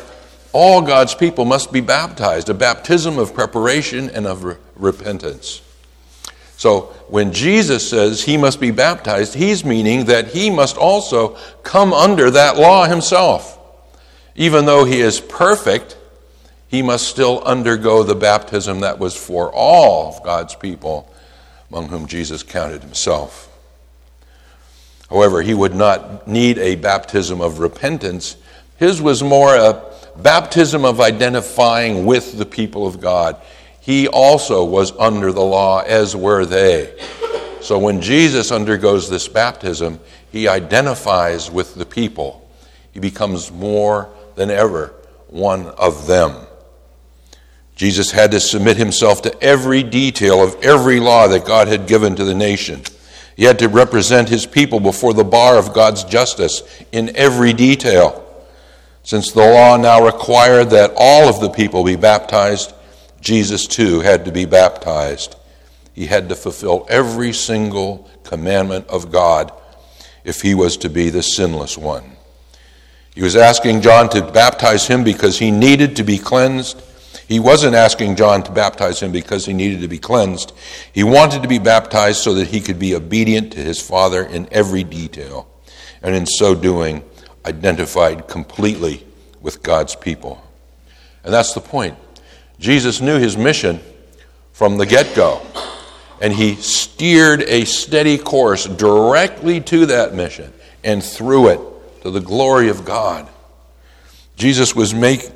All 0.52 0.80
God's 0.80 1.14
people 1.14 1.44
must 1.44 1.72
be 1.72 1.80
baptized, 1.80 2.48
a 2.48 2.54
baptism 2.54 3.18
of 3.18 3.34
preparation 3.34 4.10
and 4.10 4.26
of 4.26 4.44
re- 4.44 4.56
repentance. 4.76 5.60
So 6.56 6.94
when 7.08 7.32
Jesus 7.32 7.88
says 7.88 8.22
he 8.22 8.36
must 8.36 8.60
be 8.60 8.70
baptized, 8.70 9.34
he's 9.34 9.64
meaning 9.64 10.06
that 10.06 10.28
he 10.28 10.50
must 10.50 10.76
also 10.76 11.36
come 11.62 11.92
under 11.92 12.30
that 12.30 12.56
law 12.56 12.86
himself. 12.86 13.57
Even 14.38 14.64
though 14.64 14.86
he 14.86 15.00
is 15.00 15.20
perfect, 15.20 15.98
he 16.68 16.80
must 16.80 17.06
still 17.06 17.42
undergo 17.44 18.02
the 18.02 18.14
baptism 18.14 18.80
that 18.80 18.98
was 18.98 19.14
for 19.14 19.52
all 19.52 20.14
of 20.14 20.22
God's 20.22 20.54
people, 20.54 21.12
among 21.68 21.88
whom 21.88 22.06
Jesus 22.06 22.42
counted 22.42 22.82
himself. 22.82 23.44
However, 25.10 25.42
he 25.42 25.52
would 25.52 25.74
not 25.74 26.26
need 26.26 26.56
a 26.56 26.76
baptism 26.76 27.42
of 27.42 27.58
repentance. 27.58 28.38
His 28.78 29.02
was 29.02 29.22
more 29.22 29.54
a 29.54 29.84
baptism 30.16 30.86
of 30.86 31.02
identifying 31.02 32.06
with 32.06 32.38
the 32.38 32.46
people 32.46 32.86
of 32.86 32.98
God 32.98 33.36
he 33.88 34.06
also 34.06 34.64
was 34.64 34.92
under 34.98 35.32
the 35.32 35.40
law, 35.40 35.80
as 35.80 36.14
were 36.14 36.44
they. 36.44 36.94
So 37.62 37.78
when 37.78 38.02
Jesus 38.02 38.52
undergoes 38.52 39.08
this 39.08 39.26
baptism, 39.28 39.98
he 40.30 40.46
identifies 40.46 41.50
with 41.50 41.74
the 41.74 41.86
people. 41.86 42.46
He 42.92 43.00
becomes 43.00 43.50
more 43.50 44.10
than 44.38 44.50
ever 44.50 44.94
one 45.26 45.66
of 45.66 46.06
them. 46.06 46.34
Jesus 47.76 48.12
had 48.12 48.30
to 48.30 48.40
submit 48.40 48.76
himself 48.76 49.20
to 49.22 49.42
every 49.42 49.82
detail 49.82 50.42
of 50.42 50.56
every 50.64 51.00
law 51.00 51.28
that 51.28 51.44
God 51.44 51.68
had 51.68 51.86
given 51.86 52.16
to 52.16 52.24
the 52.24 52.34
nation. 52.34 52.82
He 53.36 53.44
had 53.44 53.58
to 53.58 53.68
represent 53.68 54.28
his 54.28 54.46
people 54.46 54.80
before 54.80 55.12
the 55.12 55.24
bar 55.24 55.58
of 55.58 55.74
God's 55.74 56.02
justice 56.04 56.62
in 56.90 57.14
every 57.14 57.52
detail. 57.52 58.24
Since 59.04 59.32
the 59.32 59.40
law 59.40 59.76
now 59.76 60.04
required 60.04 60.70
that 60.70 60.92
all 60.96 61.28
of 61.28 61.40
the 61.40 61.50
people 61.50 61.84
be 61.84 61.96
baptized, 61.96 62.72
Jesus 63.20 63.66
too 63.66 64.00
had 64.00 64.24
to 64.24 64.32
be 64.32 64.44
baptized. 64.44 65.36
He 65.94 66.06
had 66.06 66.28
to 66.28 66.36
fulfill 66.36 66.86
every 66.88 67.32
single 67.32 68.08
commandment 68.24 68.86
of 68.88 69.10
God 69.12 69.52
if 70.24 70.42
he 70.42 70.54
was 70.54 70.76
to 70.78 70.88
be 70.88 71.10
the 71.10 71.22
sinless 71.22 71.78
one. 71.78 72.17
He 73.18 73.24
was 73.24 73.34
asking 73.34 73.80
John 73.80 74.08
to 74.10 74.22
baptize 74.22 74.86
him 74.86 75.02
because 75.02 75.40
he 75.40 75.50
needed 75.50 75.96
to 75.96 76.04
be 76.04 76.18
cleansed. 76.18 76.80
He 77.26 77.40
wasn't 77.40 77.74
asking 77.74 78.14
John 78.14 78.44
to 78.44 78.52
baptize 78.52 79.00
him 79.00 79.10
because 79.10 79.44
he 79.44 79.52
needed 79.52 79.80
to 79.80 79.88
be 79.88 79.98
cleansed. 79.98 80.52
He 80.92 81.02
wanted 81.02 81.42
to 81.42 81.48
be 81.48 81.58
baptized 81.58 82.18
so 82.18 82.32
that 82.34 82.46
he 82.46 82.60
could 82.60 82.78
be 82.78 82.94
obedient 82.94 83.54
to 83.54 83.58
his 83.58 83.80
Father 83.80 84.22
in 84.22 84.46
every 84.52 84.84
detail, 84.84 85.48
and 86.00 86.14
in 86.14 86.26
so 86.26 86.54
doing, 86.54 87.02
identified 87.44 88.28
completely 88.28 89.04
with 89.40 89.64
God's 89.64 89.96
people. 89.96 90.40
And 91.24 91.34
that's 91.34 91.54
the 91.54 91.60
point. 91.60 91.98
Jesus 92.60 93.00
knew 93.00 93.18
his 93.18 93.36
mission 93.36 93.80
from 94.52 94.78
the 94.78 94.86
get 94.86 95.16
go, 95.16 95.44
and 96.20 96.32
he 96.32 96.54
steered 96.54 97.42
a 97.42 97.64
steady 97.64 98.16
course 98.16 98.66
directly 98.66 99.60
to 99.62 99.86
that 99.86 100.14
mission 100.14 100.52
and 100.84 101.02
through 101.02 101.48
it 101.48 101.60
to 102.08 102.18
the 102.18 102.24
glory 102.24 102.70
of 102.70 102.84
God. 102.84 103.28
Jesus 104.36 104.74
was 104.74 104.94
make 104.94 105.30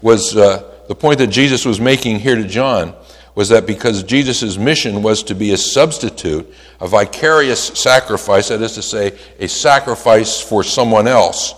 was 0.00 0.36
uh, 0.36 0.70
the 0.88 0.94
point 0.94 1.18
that 1.18 1.28
Jesus 1.28 1.64
was 1.64 1.80
making 1.80 2.18
here 2.18 2.34
to 2.34 2.44
John 2.44 2.94
was 3.34 3.48
that 3.48 3.66
because 3.66 4.02
Jesus' 4.02 4.56
mission 4.56 5.02
was 5.02 5.22
to 5.24 5.34
be 5.34 5.52
a 5.52 5.56
substitute, 5.56 6.52
a 6.80 6.86
vicarious 6.86 7.60
sacrifice, 7.60 8.48
that 8.48 8.62
is 8.62 8.74
to 8.74 8.82
say, 8.82 9.18
a 9.38 9.48
sacrifice 9.48 10.40
for 10.40 10.62
someone 10.62 11.08
else 11.08 11.54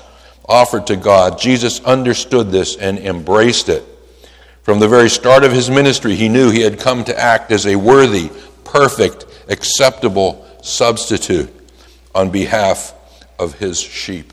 offered 0.49 0.87
to 0.87 0.96
God, 0.96 1.38
Jesus 1.38 1.80
understood 1.85 2.50
this 2.50 2.76
and 2.76 2.99
embraced 2.99 3.68
it. 3.68 3.85
From 4.62 4.78
the 4.78 4.88
very 4.88 5.11
start 5.11 5.44
of 5.44 5.52
his 5.52 5.68
ministry, 5.68 6.14
he 6.14 6.28
knew 6.28 6.50
he 6.50 6.62
had 6.62 6.80
come 6.80 7.04
to 7.04 7.18
act 7.18 7.52
as 7.52 7.66
a 7.66 7.76
worthy, 7.76 8.30
perfect, 8.64 9.26
acceptable 9.49 10.46
substitute 10.62 11.52
on 12.14 12.30
behalf 12.30 12.94
of 13.38 13.54
his 13.54 13.78
sheep. 13.78 14.32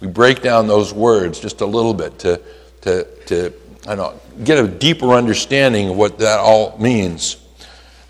We 0.00 0.08
break 0.08 0.42
down 0.42 0.66
those 0.66 0.92
words 0.92 1.40
just 1.40 1.60
a 1.60 1.66
little 1.66 1.94
bit 1.94 2.18
to, 2.20 2.40
to, 2.82 3.04
to 3.26 3.52
I 3.88 3.94
know, 3.94 4.20
get 4.44 4.58
a 4.58 4.68
deeper 4.68 5.12
understanding 5.12 5.90
of 5.90 5.96
what 5.96 6.18
that 6.18 6.38
all 6.38 6.76
means. 6.78 7.36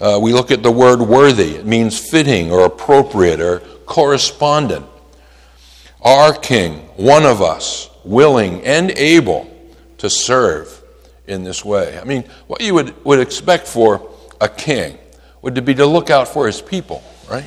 Uh, 0.00 0.18
we 0.20 0.32
look 0.32 0.50
at 0.50 0.62
the 0.62 0.70
word 0.70 1.00
worthy. 1.00 1.56
It 1.56 1.66
means 1.66 1.98
fitting 1.98 2.50
or 2.50 2.64
appropriate 2.66 3.40
or 3.40 3.60
correspondent. 3.86 4.86
Our 6.02 6.34
King, 6.34 6.80
one 6.96 7.24
of 7.24 7.40
us, 7.40 7.90
willing 8.04 8.64
and 8.64 8.90
able 8.92 9.50
to 9.98 10.08
serve 10.08 10.82
in 11.26 11.44
this 11.44 11.64
way. 11.64 11.98
I 11.98 12.04
mean, 12.04 12.24
what 12.46 12.60
you 12.60 12.74
would, 12.74 13.04
would 13.04 13.18
expect 13.18 13.66
for 13.66 14.10
a 14.40 14.48
king 14.48 14.98
would 15.42 15.64
be 15.64 15.74
to 15.74 15.86
look 15.86 16.10
out 16.10 16.28
for 16.28 16.46
his 16.46 16.62
people, 16.62 17.02
right? 17.30 17.46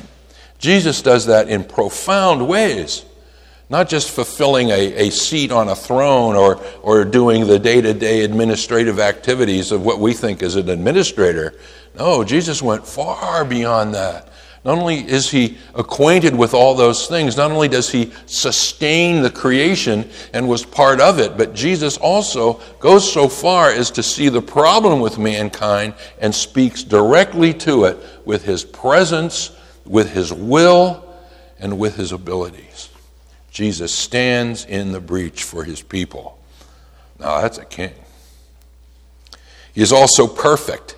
Jesus 0.58 1.00
does 1.02 1.26
that 1.26 1.48
in 1.48 1.64
profound 1.64 2.46
ways, 2.46 3.04
not 3.70 3.88
just 3.88 4.10
fulfilling 4.10 4.70
a, 4.70 5.06
a 5.06 5.10
seat 5.10 5.52
on 5.52 5.68
a 5.68 5.76
throne 5.76 6.34
or, 6.34 6.60
or 6.82 7.04
doing 7.04 7.46
the 7.46 7.58
day 7.58 7.80
to 7.80 7.94
day 7.94 8.24
administrative 8.24 8.98
activities 8.98 9.70
of 9.70 9.84
what 9.84 10.00
we 10.00 10.12
think 10.12 10.42
is 10.42 10.56
an 10.56 10.68
administrator. 10.68 11.54
No, 11.94 12.24
Jesus 12.24 12.60
went 12.60 12.86
far 12.86 13.44
beyond 13.44 13.94
that. 13.94 14.26
Not 14.64 14.76
only 14.76 14.98
is 14.98 15.30
he 15.30 15.56
acquainted 15.74 16.36
with 16.36 16.52
all 16.52 16.74
those 16.74 17.06
things, 17.06 17.36
not 17.36 17.50
only 17.50 17.68
does 17.68 17.88
he 17.88 18.12
sustain 18.26 19.22
the 19.22 19.30
creation 19.30 20.10
and 20.34 20.46
was 20.46 20.66
part 20.66 21.00
of 21.00 21.18
it, 21.18 21.38
but 21.38 21.54
Jesus 21.54 21.96
also 21.96 22.60
goes 22.78 23.10
so 23.10 23.26
far 23.26 23.70
as 23.70 23.90
to 23.92 24.02
see 24.02 24.28
the 24.28 24.42
problem 24.42 25.00
with 25.00 25.16
mankind 25.16 25.94
and 26.18 26.34
speaks 26.34 26.82
directly 26.82 27.54
to 27.54 27.84
it 27.84 27.98
with 28.26 28.44
his 28.44 28.62
presence, 28.62 29.56
with 29.86 30.12
his 30.12 30.30
will, 30.30 31.06
and 31.58 31.78
with 31.78 31.96
his 31.96 32.12
abilities. 32.12 32.89
Jesus 33.50 33.92
stands 33.92 34.64
in 34.64 34.92
the 34.92 35.00
breach 35.00 35.44
for 35.44 35.64
his 35.64 35.82
people. 35.82 36.38
Now, 37.18 37.40
that's 37.40 37.58
a 37.58 37.64
king. 37.64 37.92
He 39.74 39.82
is 39.82 39.92
also 39.92 40.26
perfect. 40.26 40.96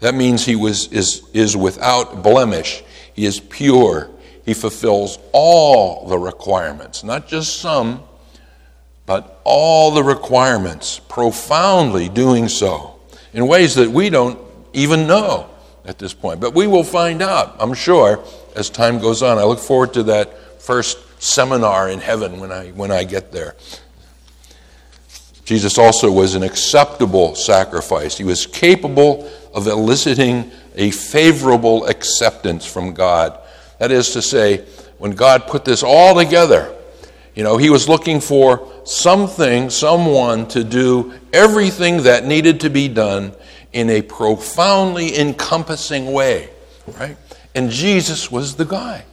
That 0.00 0.14
means 0.14 0.44
he 0.44 0.56
was, 0.56 0.92
is, 0.92 1.28
is 1.32 1.56
without 1.56 2.22
blemish. 2.22 2.82
He 3.14 3.24
is 3.24 3.40
pure. 3.40 4.10
He 4.44 4.54
fulfills 4.54 5.18
all 5.32 6.06
the 6.06 6.18
requirements, 6.18 7.02
not 7.02 7.26
just 7.26 7.56
some, 7.60 8.02
but 9.06 9.40
all 9.44 9.90
the 9.90 10.02
requirements, 10.02 10.98
profoundly 11.08 12.08
doing 12.08 12.48
so 12.48 12.98
in 13.32 13.46
ways 13.46 13.74
that 13.74 13.90
we 13.90 14.10
don't 14.10 14.38
even 14.72 15.06
know 15.06 15.48
at 15.84 15.98
this 15.98 16.14
point. 16.14 16.40
But 16.40 16.54
we 16.54 16.66
will 16.66 16.84
find 16.84 17.22
out, 17.22 17.56
I'm 17.58 17.74
sure, 17.74 18.24
as 18.56 18.70
time 18.70 18.98
goes 18.98 19.22
on. 19.22 19.38
I 19.38 19.44
look 19.44 19.58
forward 19.58 19.94
to 19.94 20.04
that 20.04 20.62
first 20.62 20.98
seminar 21.24 21.88
in 21.88 22.00
heaven 22.00 22.38
when 22.38 22.52
I, 22.52 22.68
when 22.70 22.90
I 22.90 23.04
get 23.04 23.32
there. 23.32 23.56
Jesus 25.44 25.78
also 25.78 26.10
was 26.10 26.34
an 26.34 26.42
acceptable 26.42 27.34
sacrifice. 27.34 28.16
He 28.16 28.24
was 28.24 28.46
capable 28.46 29.30
of 29.52 29.66
eliciting 29.66 30.50
a 30.74 30.90
favorable 30.90 31.86
acceptance 31.86 32.66
from 32.66 32.94
God. 32.94 33.38
That 33.78 33.90
is 33.90 34.10
to 34.10 34.22
say, 34.22 34.64
when 34.98 35.12
God 35.12 35.46
put 35.46 35.64
this 35.64 35.82
all 35.82 36.14
together, 36.14 36.74
you 37.34 37.42
know, 37.42 37.56
he 37.56 37.68
was 37.68 37.88
looking 37.88 38.20
for 38.20 38.70
something, 38.84 39.68
someone 39.70 40.46
to 40.48 40.62
do 40.62 41.14
everything 41.32 42.04
that 42.04 42.24
needed 42.24 42.60
to 42.60 42.70
be 42.70 42.88
done 42.88 43.34
in 43.72 43.90
a 43.90 44.02
profoundly 44.02 45.18
encompassing 45.18 46.12
way, 46.12 46.48
right? 46.98 47.16
And 47.54 47.70
Jesus 47.70 48.30
was 48.30 48.56
the 48.56 48.64
guy. 48.64 49.04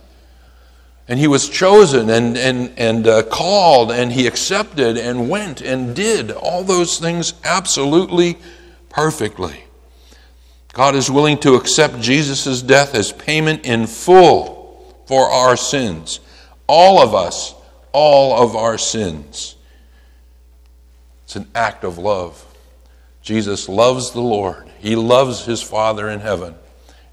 And 1.11 1.19
he 1.19 1.27
was 1.27 1.49
chosen 1.49 2.09
and, 2.09 2.37
and, 2.37 2.71
and 2.77 3.05
uh, 3.05 3.23
called, 3.23 3.91
and 3.91 4.13
he 4.13 4.27
accepted 4.27 4.95
and 4.95 5.29
went 5.29 5.59
and 5.59 5.93
did 5.93 6.31
all 6.31 6.63
those 6.63 6.99
things 6.99 7.33
absolutely 7.43 8.37
perfectly. 8.87 9.65
God 10.71 10.95
is 10.95 11.11
willing 11.11 11.37
to 11.39 11.55
accept 11.55 11.99
Jesus' 11.99 12.61
death 12.61 12.95
as 12.95 13.11
payment 13.11 13.65
in 13.65 13.87
full 13.87 15.03
for 15.05 15.25
our 15.25 15.57
sins. 15.57 16.21
All 16.65 17.01
of 17.01 17.13
us, 17.13 17.55
all 17.91 18.41
of 18.41 18.55
our 18.55 18.77
sins. 18.77 19.57
It's 21.25 21.35
an 21.35 21.49
act 21.53 21.83
of 21.83 21.97
love. 21.97 22.41
Jesus 23.21 23.67
loves 23.67 24.11
the 24.11 24.21
Lord, 24.21 24.71
He 24.79 24.95
loves 24.95 25.43
His 25.43 25.61
Father 25.61 26.07
in 26.07 26.21
heaven, 26.21 26.55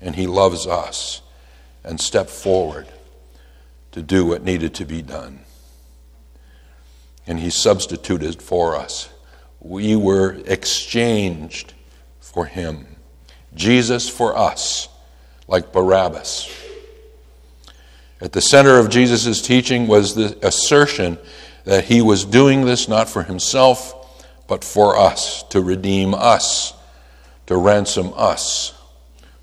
and 0.01 0.15
He 0.15 0.29
loves 0.29 0.69
us. 0.69 1.21
And 1.83 2.01
step 2.01 2.29
forward 2.29 2.87
to 3.93 4.03
do 4.03 4.25
what 4.25 4.43
needed 4.43 4.75
to 4.75 4.85
be 4.85 5.03
done. 5.03 5.41
And 7.27 7.39
he 7.41 7.51
substituted 7.51 8.41
for 8.43 8.77
us. 8.77 9.11
We 9.61 9.97
were 9.97 10.41
exchanged 10.47 11.75
for 12.21 12.47
him. 12.47 12.87
Jesus 13.55 14.09
for 14.09 14.37
us, 14.37 14.89
like 15.47 15.73
Barabbas. 15.73 16.55
At 18.21 18.33
the 18.33 18.41
center 18.41 18.79
of 18.79 18.91
Jesus' 18.91 19.43
teaching 19.43 19.87
was 19.87 20.15
the 20.15 20.39
assertion 20.47 21.19
that 21.65 21.85
he 21.85 22.01
was 22.01 22.25
doing 22.25 22.65
this 22.65 22.89
not 22.89 23.09
for 23.09 23.23
himself, 23.23 23.95
but 24.47 24.65
for 24.65 24.97
us, 24.97 25.43
to 25.51 25.61
redeem 25.61 26.15
us, 26.15 26.73
to 27.47 27.57
ransom 27.57 28.13
us, 28.17 28.73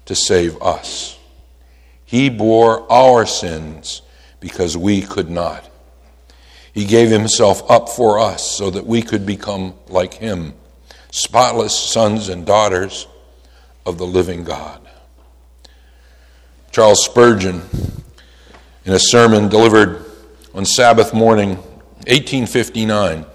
to 0.06 0.16
save 0.16 0.62
us. 0.62 1.18
He 2.04 2.30
bore 2.30 2.92
our 2.92 3.26
sins 3.26 4.02
because 4.46 4.78
we 4.78 5.02
could 5.02 5.28
not. 5.28 5.68
He 6.72 6.86
gave 6.86 7.10
himself 7.10 7.64
up 7.68 7.90
for 7.90 8.20
us 8.20 8.48
so 8.48 8.70
that 8.70 8.86
we 8.86 9.02
could 9.02 9.26
become 9.26 9.74
like 9.88 10.14
him, 10.14 10.54
spotless 11.10 11.76
sons 11.76 12.30
and 12.30 12.46
daughters 12.46 13.08
of 13.88 13.98
the 13.98 14.06
living 14.06 14.44
God. 14.44 14.88
Charles 16.72 17.04
Spurgeon, 17.04 17.64
in 18.86 18.94
a 18.94 19.00
sermon 19.00 19.50
delivered 19.50 20.06
on 20.54 20.64
Sabbath 20.64 21.12
morning, 21.12 21.56
1859, 22.06 23.26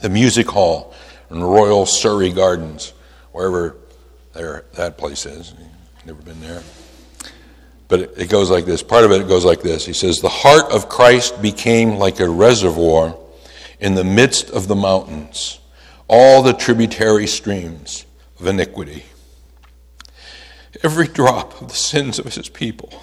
the 0.00 0.08
music 0.08 0.48
hall 0.48 0.94
in 1.30 1.44
Royal 1.44 1.84
Surrey 1.84 2.32
Gardens, 2.32 2.94
wherever 3.32 3.76
there, 4.32 4.64
that 4.72 4.96
place 4.96 5.26
is. 5.26 5.52
Never 6.06 6.22
been 6.22 6.40
there. 6.40 6.62
But 7.90 8.16
it 8.16 8.30
goes 8.30 8.50
like 8.50 8.66
this. 8.66 8.84
Part 8.84 9.04
of 9.04 9.10
it 9.10 9.26
goes 9.26 9.44
like 9.44 9.62
this. 9.62 9.84
He 9.84 9.92
says, 9.92 10.20
The 10.20 10.28
heart 10.28 10.70
of 10.70 10.88
Christ 10.88 11.42
became 11.42 11.96
like 11.96 12.20
a 12.20 12.28
reservoir 12.28 13.18
in 13.80 13.96
the 13.96 14.04
midst 14.04 14.48
of 14.50 14.68
the 14.68 14.76
mountains, 14.76 15.58
all 16.06 16.40
the 16.40 16.52
tributary 16.52 17.26
streams 17.26 18.06
of 18.38 18.46
iniquity. 18.46 19.06
Every 20.84 21.08
drop 21.08 21.60
of 21.60 21.68
the 21.68 21.74
sins 21.74 22.20
of 22.20 22.36
his 22.36 22.48
people 22.48 23.02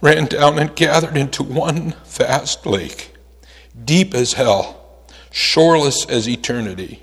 ran 0.00 0.26
down 0.26 0.60
and 0.60 0.76
gathered 0.76 1.16
into 1.16 1.42
one 1.42 1.96
vast 2.04 2.64
lake, 2.64 3.12
deep 3.84 4.14
as 4.14 4.34
hell, 4.34 5.04
shoreless 5.32 6.06
as 6.06 6.28
eternity. 6.28 7.02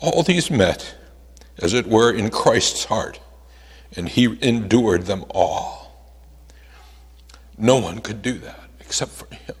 All 0.00 0.22
these 0.22 0.50
met, 0.50 0.94
as 1.56 1.72
it 1.72 1.86
were, 1.86 2.12
in 2.12 2.28
Christ's 2.28 2.84
heart 2.84 3.20
and 3.96 4.08
he 4.08 4.38
endured 4.40 5.06
them 5.06 5.24
all. 5.30 5.84
No 7.56 7.78
one 7.78 8.00
could 8.00 8.22
do 8.22 8.38
that 8.38 8.68
except 8.80 9.12
for 9.12 9.32
him. 9.34 9.54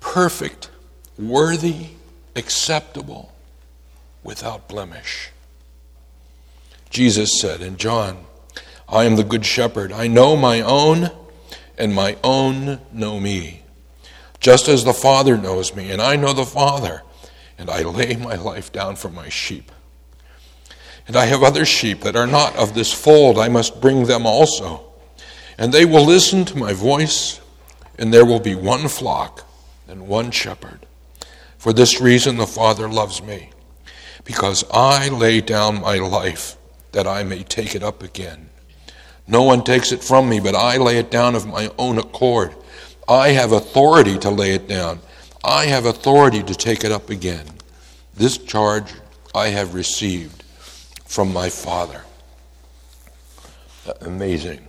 Perfect, 0.00 0.70
worthy, 1.18 1.88
acceptable, 2.36 3.32
without 4.22 4.68
blemish. 4.68 5.30
Jesus 6.90 7.40
said 7.40 7.60
in 7.60 7.76
John, 7.76 8.26
I 8.88 9.04
am 9.04 9.16
the 9.16 9.24
good 9.24 9.46
shepherd. 9.46 9.92
I 9.92 10.06
know 10.06 10.36
my 10.36 10.60
own, 10.60 11.10
and 11.78 11.94
my 11.94 12.18
own 12.22 12.80
know 12.92 13.18
me. 13.18 13.62
Just 14.38 14.68
as 14.68 14.84
the 14.84 14.92
Father 14.92 15.38
knows 15.38 15.74
me, 15.74 15.90
and 15.90 16.02
I 16.02 16.16
know 16.16 16.32
the 16.32 16.44
Father, 16.44 17.02
and 17.56 17.70
I 17.70 17.82
lay 17.82 18.16
my 18.16 18.34
life 18.34 18.70
down 18.70 18.96
for 18.96 19.08
my 19.08 19.28
sheep. 19.28 19.72
And 21.12 21.18
I 21.18 21.26
have 21.26 21.42
other 21.42 21.66
sheep 21.66 22.00
that 22.04 22.16
are 22.16 22.26
not 22.26 22.56
of 22.56 22.72
this 22.72 22.90
fold. 22.90 23.38
I 23.38 23.48
must 23.48 23.82
bring 23.82 24.06
them 24.06 24.24
also. 24.24 24.82
And 25.58 25.70
they 25.70 25.84
will 25.84 26.06
listen 26.06 26.46
to 26.46 26.56
my 26.56 26.72
voice, 26.72 27.38
and 27.98 28.14
there 28.14 28.24
will 28.24 28.40
be 28.40 28.54
one 28.54 28.88
flock 28.88 29.44
and 29.86 30.08
one 30.08 30.30
shepherd. 30.30 30.86
For 31.58 31.74
this 31.74 32.00
reason 32.00 32.38
the 32.38 32.46
Father 32.46 32.88
loves 32.88 33.22
me, 33.22 33.50
because 34.24 34.64
I 34.72 35.10
lay 35.10 35.42
down 35.42 35.82
my 35.82 35.96
life 35.96 36.56
that 36.92 37.06
I 37.06 37.24
may 37.24 37.42
take 37.42 37.74
it 37.74 37.82
up 37.82 38.02
again. 38.02 38.48
No 39.28 39.42
one 39.42 39.64
takes 39.64 39.92
it 39.92 40.02
from 40.02 40.30
me, 40.30 40.40
but 40.40 40.54
I 40.54 40.78
lay 40.78 40.96
it 40.96 41.10
down 41.10 41.34
of 41.34 41.44
my 41.44 41.70
own 41.78 41.98
accord. 41.98 42.54
I 43.06 43.32
have 43.32 43.52
authority 43.52 44.16
to 44.20 44.30
lay 44.30 44.54
it 44.54 44.66
down. 44.66 45.00
I 45.44 45.66
have 45.66 45.84
authority 45.84 46.42
to 46.42 46.54
take 46.54 46.84
it 46.84 46.90
up 46.90 47.10
again. 47.10 47.44
This 48.14 48.38
charge 48.38 48.94
I 49.34 49.48
have 49.48 49.74
received 49.74 50.41
from 51.12 51.30
my 51.30 51.50
Father. 51.50 52.00
Uh, 53.86 53.92
amazing. 54.00 54.66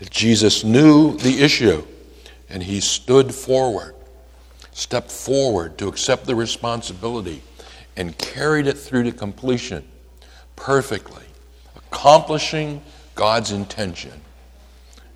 That 0.00 0.10
Jesus 0.10 0.64
knew 0.64 1.16
the 1.16 1.44
issue 1.44 1.84
and 2.48 2.60
he 2.60 2.80
stood 2.80 3.32
forward, 3.32 3.94
stepped 4.72 5.12
forward 5.12 5.78
to 5.78 5.86
accept 5.86 6.26
the 6.26 6.34
responsibility 6.34 7.40
and 7.96 8.18
carried 8.18 8.66
it 8.66 8.76
through 8.76 9.04
to 9.04 9.12
completion 9.12 9.86
perfectly, 10.56 11.24
accomplishing 11.76 12.82
God's 13.14 13.52
intention 13.52 14.20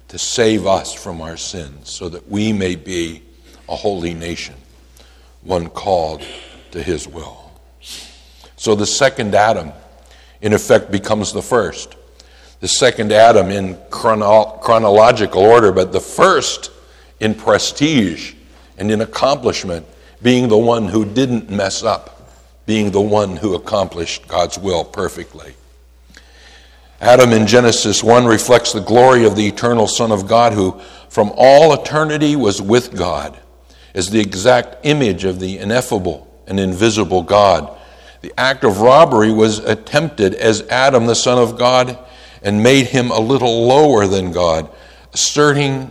to 0.06 0.18
save 0.18 0.68
us 0.68 0.94
from 0.94 1.20
our 1.20 1.36
sins 1.36 1.90
so 1.90 2.08
that 2.08 2.28
we 2.28 2.52
may 2.52 2.76
be 2.76 3.24
a 3.68 3.74
holy 3.74 4.14
nation, 4.14 4.54
one 5.42 5.68
called 5.68 6.24
to 6.70 6.80
his 6.80 7.08
will. 7.08 7.50
So 8.54 8.76
the 8.76 8.86
second 8.86 9.34
Adam 9.34 9.72
in 10.42 10.52
effect, 10.52 10.90
becomes 10.90 11.32
the 11.32 11.40
first. 11.40 11.94
The 12.60 12.68
second 12.68 13.12
Adam 13.12 13.50
in 13.50 13.78
chrono- 13.90 14.58
chronological 14.60 15.42
order, 15.42 15.72
but 15.72 15.92
the 15.92 16.00
first 16.00 16.70
in 17.20 17.34
prestige 17.34 18.34
and 18.76 18.90
in 18.90 19.00
accomplishment, 19.00 19.86
being 20.20 20.48
the 20.48 20.58
one 20.58 20.88
who 20.88 21.04
didn't 21.04 21.50
mess 21.50 21.82
up, 21.82 22.30
being 22.66 22.90
the 22.90 23.00
one 23.00 23.36
who 23.36 23.54
accomplished 23.54 24.28
God's 24.28 24.58
will 24.58 24.84
perfectly. 24.84 25.54
Adam 27.00 27.32
in 27.32 27.46
Genesis 27.46 28.02
1 28.02 28.26
reflects 28.26 28.72
the 28.72 28.80
glory 28.80 29.24
of 29.24 29.34
the 29.34 29.46
eternal 29.46 29.88
Son 29.88 30.12
of 30.12 30.28
God 30.28 30.52
who, 30.52 30.80
from 31.08 31.32
all 31.36 31.74
eternity, 31.74 32.36
was 32.36 32.62
with 32.62 32.96
God, 32.96 33.36
as 33.94 34.10
the 34.10 34.20
exact 34.20 34.76
image 34.84 35.24
of 35.24 35.40
the 35.40 35.58
ineffable 35.58 36.32
and 36.46 36.60
invisible 36.60 37.22
God 37.22 37.76
the 38.22 38.32
act 38.38 38.62
of 38.64 38.80
robbery 38.80 39.32
was 39.32 39.58
attempted 39.58 40.34
as 40.34 40.62
Adam, 40.68 41.06
the 41.06 41.14
Son 41.14 41.38
of 41.38 41.58
God, 41.58 41.98
and 42.40 42.62
made 42.62 42.86
him 42.86 43.10
a 43.10 43.18
little 43.18 43.66
lower 43.66 44.06
than 44.06 44.30
God, 44.30 44.70
asserting, 45.12 45.90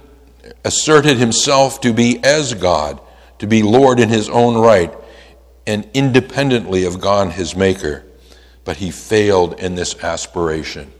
asserted 0.63 1.17
himself 1.17 1.81
to 1.81 1.93
be 1.93 2.23
as 2.23 2.53
God, 2.53 2.99
to 3.39 3.47
be 3.47 3.61
Lord 3.61 3.99
in 3.99 4.07
his 4.07 4.29
own 4.29 4.57
right, 4.57 4.93
and 5.67 5.87
independently 5.93 6.85
of 6.85 7.01
God, 7.01 7.33
his 7.33 7.55
Maker. 7.55 8.05
But 8.63 8.77
he 8.77 8.91
failed 8.91 9.59
in 9.59 9.75
this 9.75 10.01
aspiration. 10.01 10.91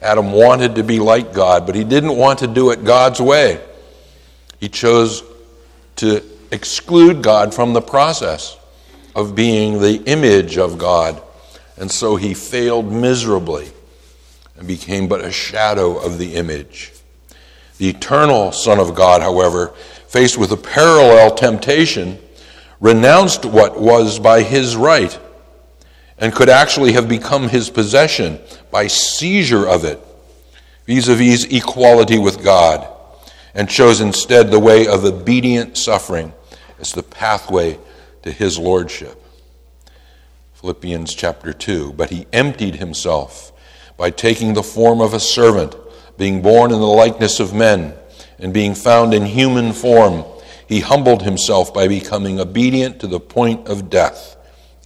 Adam 0.00 0.30
wanted 0.32 0.76
to 0.76 0.84
be 0.84 1.00
like 1.00 1.32
God, 1.32 1.66
but 1.66 1.74
he 1.74 1.82
didn't 1.82 2.16
want 2.16 2.38
to 2.38 2.46
do 2.46 2.70
it 2.70 2.84
God's 2.84 3.20
way. 3.20 3.60
He 4.60 4.68
chose 4.68 5.24
to 5.96 6.22
exclude 6.52 7.22
God 7.22 7.54
from 7.54 7.72
the 7.72 7.82
process 7.82 8.56
of 9.14 9.34
being 9.34 9.80
the 9.80 10.02
image 10.04 10.58
of 10.58 10.78
God, 10.78 11.20
and 11.76 11.90
so 11.90 12.16
he 12.16 12.34
failed 12.34 12.92
miserably 12.92 13.70
and 14.56 14.66
became 14.66 15.08
but 15.08 15.24
a 15.24 15.32
shadow 15.32 15.96
of 15.96 16.18
the 16.18 16.34
image. 16.34 16.92
The 17.78 17.88
eternal 17.88 18.52
Son 18.52 18.78
of 18.78 18.94
God, 18.94 19.22
however, 19.22 19.68
faced 20.06 20.36
with 20.36 20.52
a 20.52 20.56
parallel 20.56 21.34
temptation, 21.34 22.18
renounced 22.80 23.44
what 23.44 23.80
was 23.80 24.18
by 24.18 24.42
his 24.42 24.76
right 24.76 25.18
and 26.18 26.34
could 26.34 26.50
actually 26.50 26.92
have 26.92 27.08
become 27.08 27.48
his 27.48 27.70
possession 27.70 28.38
by 28.70 28.86
seizure 28.86 29.66
of 29.66 29.84
it, 29.84 29.98
vis 30.86 31.08
a 31.08 31.14
vis 31.14 31.44
equality 31.44 32.18
with 32.18 32.44
God, 32.44 32.86
and 33.54 33.68
chose 33.68 34.00
instead 34.00 34.50
the 34.50 34.60
way 34.60 34.86
of 34.86 35.04
obedient 35.04 35.78
suffering 35.78 36.32
as 36.78 36.92
the 36.92 37.02
pathway 37.02 37.78
to 38.22 38.32
his 38.32 38.58
lordship. 38.58 39.22
Philippians 40.54 41.14
chapter 41.14 41.52
2. 41.52 41.94
But 41.94 42.10
he 42.10 42.26
emptied 42.32 42.76
himself 42.76 43.52
by 43.96 44.10
taking 44.10 44.54
the 44.54 44.62
form 44.62 45.00
of 45.00 45.14
a 45.14 45.20
servant, 45.20 45.74
being 46.16 46.42
born 46.42 46.72
in 46.72 46.80
the 46.80 46.86
likeness 46.86 47.40
of 47.40 47.54
men, 47.54 47.94
and 48.38 48.52
being 48.52 48.74
found 48.74 49.14
in 49.14 49.26
human 49.26 49.72
form. 49.72 50.24
He 50.66 50.80
humbled 50.80 51.22
himself 51.22 51.74
by 51.74 51.88
becoming 51.88 52.40
obedient 52.40 53.00
to 53.00 53.06
the 53.06 53.20
point 53.20 53.68
of 53.68 53.90
death 53.90 54.36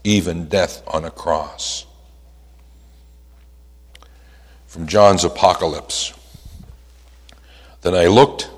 even 0.05 0.45
death 0.45 0.83
on 0.87 1.05
a 1.05 1.11
cross. 1.11 1.87
From 4.67 4.87
John's 4.87 5.25
Apocalypse. 5.25 6.13
Then 7.81 7.95
I 7.95 8.07
looked, 8.07 8.51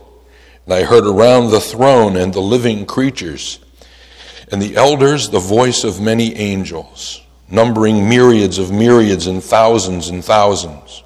and 0.65 0.75
I 0.75 0.83
heard 0.83 1.07
around 1.07 1.51
the 1.51 1.61
throne 1.61 2.17
and 2.17 2.35
the 2.35 2.41
living 2.41 2.85
creatures, 2.85 3.61
and 4.51 4.63
the 4.63 4.77
elders 4.77 5.31
the 5.31 5.41
voice 5.41 5.85
of 5.85 6.01
many 6.01 6.35
angels, 6.37 7.23
numbering 7.49 8.09
myriads 8.09 8.59
of 8.59 8.71
myriads 8.71 9.27
and 9.27 9.43
thousands 9.43 10.09
and 10.09 10.25
thousands, 10.25 11.03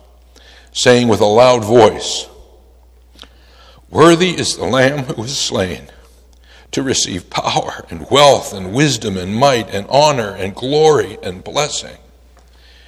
saying 0.73 1.09
with 1.09 1.21
a 1.21 1.27
loud 1.27 1.65
voice, 1.65 2.29
Worthy 3.91 4.31
is 4.31 4.57
the 4.57 4.65
Lamb 4.65 5.05
who 5.05 5.23
was 5.23 5.37
slain 5.37 5.89
to 6.71 6.83
receive 6.83 7.31
power 7.31 7.85
and 7.91 8.09
wealth 8.11 8.53
and 8.53 8.73
wisdom 8.73 9.17
and 9.17 9.35
might 9.35 9.69
and 9.71 9.87
honor 9.89 10.31
and 10.37 10.55
glory 10.55 11.19
and 11.23 11.43
blessing. 11.43 11.97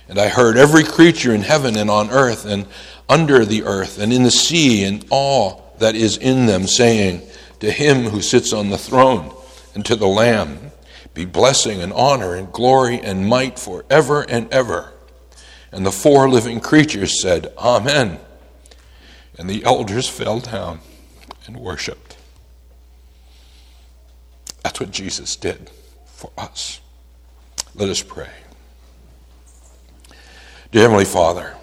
And 0.09 0.19
I 0.19 0.29
heard 0.29 0.57
every 0.57 0.85
creature 0.85 1.35
in 1.35 1.43
heaven 1.43 1.77
and 1.77 1.91
on 1.91 2.11
earth 2.11 2.45
and 2.45 2.67
under 3.09 3.45
the 3.45 3.65
earth 3.65 3.99
and 3.99 4.12
in 4.12 4.23
the 4.23 4.31
sea 4.31 4.85
and 4.85 5.05
all 5.11 5.75
that 5.79 5.97
is 5.97 6.17
in 6.17 6.47
them 6.47 6.67
saying, 6.67 7.23
To 7.61 7.71
him 7.71 8.05
who 8.05 8.21
sits 8.21 8.53
on 8.53 8.71
the 8.71 8.79
throne 8.79 9.35
and 9.75 9.85
to 9.87 9.97
the 9.97 10.07
Lamb 10.07 10.73
be 11.15 11.25
blessing 11.25 11.83
and 11.83 11.93
honor 11.93 12.35
and 12.35 12.53
glory 12.53 13.01
and 13.01 13.27
might 13.27 13.59
forever 13.59 14.23
and 14.23 14.51
ever. 14.53 14.93
And 15.71 15.85
the 15.85 15.93
four 15.93 16.29
living 16.29 16.61
creatures 16.61 17.21
said, 17.21 17.53
Amen. 17.59 18.19
And 19.39 19.49
the 19.49 19.65
elders 19.65 20.09
fell 20.09 20.41
down 20.41 20.81
and 21.47 21.57
worshiped. 21.57 22.17
That's 24.63 24.79
what 24.79 24.91
Jesus 24.91 25.37
did 25.37 25.71
for 26.07 26.31
us. 26.39 26.81
Let 27.75 27.89
us 27.89 28.03
pray. 28.03 28.31
Dear 30.71 30.83
Heavenly 30.83 31.05
Father, 31.05 31.57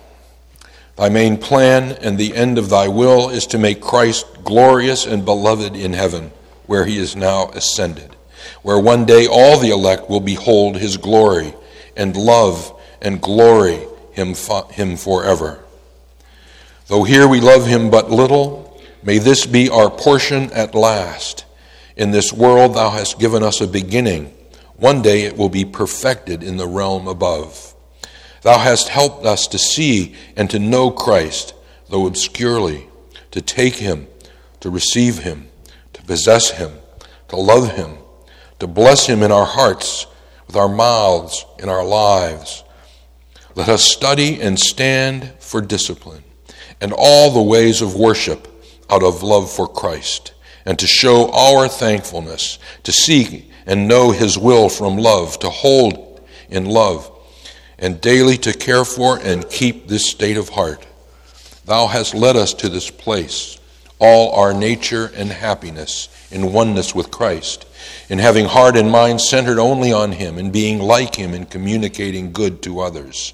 Thy 0.99 1.07
main 1.07 1.37
plan 1.37 1.93
and 1.93 2.17
the 2.17 2.35
end 2.35 2.57
of 2.57 2.69
Thy 2.69 2.89
will 2.89 3.29
is 3.29 3.47
to 3.47 3.57
make 3.57 3.79
Christ 3.79 4.43
glorious 4.43 5.05
and 5.05 5.23
beloved 5.23 5.73
in 5.73 5.93
heaven, 5.93 6.31
where 6.69 6.85
He 6.85 6.99
is 6.99 7.15
now 7.15 7.49
ascended, 7.49 8.15
where 8.61 8.77
one 8.77 9.05
day 9.05 9.25
all 9.25 9.57
the 9.57 9.71
elect 9.71 10.07
will 10.07 10.19
behold 10.19 10.77
His 10.77 10.97
glory 10.97 11.55
and 11.97 12.15
love 12.15 12.79
and 13.01 13.19
glory 13.19 13.79
Him, 14.11 14.35
him 14.71 14.95
forever. 14.95 15.63
Though 16.85 17.05
here 17.05 17.27
we 17.27 17.41
love 17.41 17.65
Him 17.65 17.89
but 17.89 18.11
little, 18.11 18.79
may 19.01 19.17
this 19.17 19.47
be 19.47 19.67
our 19.67 19.89
portion 19.89 20.51
at 20.53 20.75
last 20.75 21.45
in 21.99 22.11
this 22.11 22.31
world, 22.31 22.75
thou 22.75 22.91
hast 22.91 23.19
given 23.19 23.43
us 23.43 23.59
a 23.59 23.67
beginning. 23.67 24.33
One 24.77 25.01
day 25.01 25.23
it 25.23 25.35
will 25.35 25.49
be 25.49 25.65
perfected 25.65 26.43
in 26.43 26.55
the 26.55 26.67
realm 26.67 27.09
above. 27.09 27.73
Thou 28.41 28.57
hast 28.59 28.87
helped 28.87 29.25
us 29.25 29.47
to 29.47 29.57
see 29.59 30.15
and 30.37 30.49
to 30.49 30.59
know 30.59 30.91
Christ, 30.91 31.53
though 31.89 32.07
obscurely, 32.07 32.87
to 33.31 33.41
take 33.41 33.75
him, 33.75 34.07
to 34.61 34.69
receive 34.69 35.19
him, 35.19 35.48
possess 36.09 36.49
him, 36.49 36.71
to 37.27 37.35
love 37.35 37.75
him, 37.75 37.95
to 38.57 38.65
bless 38.65 39.05
him 39.05 39.21
in 39.21 39.31
our 39.31 39.45
hearts, 39.45 40.07
with 40.47 40.55
our 40.55 40.67
mouths, 40.67 41.45
in 41.59 41.69
our 41.69 41.85
lives. 41.85 42.63
Let 43.53 43.69
us 43.69 43.83
study 43.83 44.41
and 44.41 44.57
stand 44.57 45.31
for 45.39 45.61
discipline 45.61 46.23
and 46.81 46.91
all 46.97 47.29
the 47.29 47.43
ways 47.43 47.83
of 47.83 47.93
worship 47.93 48.47
out 48.89 49.03
of 49.03 49.21
love 49.21 49.51
for 49.51 49.67
Christ 49.67 50.33
and 50.65 50.79
to 50.79 50.87
show 50.87 51.31
our 51.31 51.67
thankfulness, 51.67 52.57
to 52.85 52.91
seek 52.91 53.51
and 53.67 53.87
know 53.87 54.09
His 54.09 54.35
will 54.35 54.67
from 54.67 54.97
love, 54.97 55.37
to 55.41 55.49
hold 55.51 56.27
in 56.49 56.65
love, 56.65 57.11
and 57.77 58.01
daily 58.01 58.37
to 58.37 58.53
care 58.53 58.83
for 58.83 59.19
and 59.19 59.47
keep 59.47 59.87
this 59.87 60.09
state 60.09 60.37
of 60.37 60.49
heart. 60.49 60.87
Thou 61.65 61.85
hast 61.85 62.15
led 62.15 62.35
us 62.35 62.55
to 62.55 62.69
this 62.69 62.89
place, 62.89 63.58
all 63.99 64.31
our 64.33 64.53
nature 64.53 65.11
and 65.15 65.29
happiness 65.29 66.07
in 66.31 66.53
oneness 66.53 66.95
with 66.95 67.11
Christ, 67.11 67.65
in 68.07 68.19
having 68.19 68.45
heart 68.45 68.77
and 68.77 68.89
mind 68.89 69.21
centered 69.21 69.59
only 69.59 69.91
on 69.91 70.13
Him, 70.13 70.37
in 70.37 70.51
being 70.51 70.79
like 70.79 71.15
Him 71.15 71.33
in 71.33 71.45
communicating 71.45 72.31
good 72.31 72.61
to 72.63 72.79
others. 72.79 73.33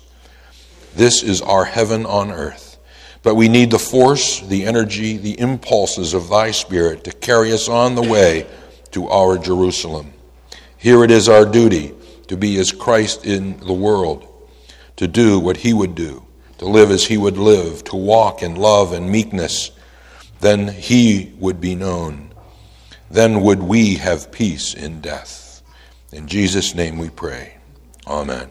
This 0.96 1.24
is 1.24 1.42
our 1.42 1.66
heaven 1.66 2.06
on 2.06 2.32
earth. 2.32 2.78
But 3.22 3.36
we 3.36 3.50
need 3.50 3.72
the 3.72 3.80
force, 3.80 4.40
the 4.40 4.66
energy, 4.66 5.18
the 5.18 5.40
impulses 5.40 6.14
of 6.14 6.30
thy 6.30 6.52
Spirit 6.52 7.04
to 7.06 7.12
carry 7.12 7.52
us 7.52 7.68
on 7.68 7.96
the 7.96 8.04
way 8.04 8.46
to 8.92 9.10
our 9.10 9.38
Jerusalem. 9.38 10.14
Here 10.78 11.04
it 11.04 11.10
is 11.10 11.28
our 11.28 11.46
duty 11.46 11.94
to 12.28 12.38
be 12.38 12.60
as 12.60 12.72
Christ 12.72 13.26
in 13.26 13.60
the 13.60 13.74
world, 13.74 14.28
to 14.98 15.08
do 15.08 15.40
what 15.40 15.58
he 15.58 15.74
would 15.74 15.96
do, 15.96 16.24
to 16.60 16.66
live 16.66 16.92
as 16.92 17.06
he 17.06 17.18
would 17.18 17.38
live, 17.38 17.84
to 17.86 17.96
walk 17.96 18.44
in 18.44 18.56
love 18.56 18.94
and 18.94 19.10
meekness. 19.10 19.72
Then 20.40 20.68
he 20.68 21.34
would 21.40 21.60
be 21.60 21.76
known. 21.76 22.34
Then 23.10 23.42
would 23.42 23.64
we 23.64 23.96
have 23.96 24.32
peace 24.32 24.74
in 24.74 25.02
death. 25.02 25.62
In 26.12 26.28
Jesus' 26.28 26.76
name 26.76 26.98
we 26.98 27.10
pray. 27.10 27.58
Amen. 28.08 28.50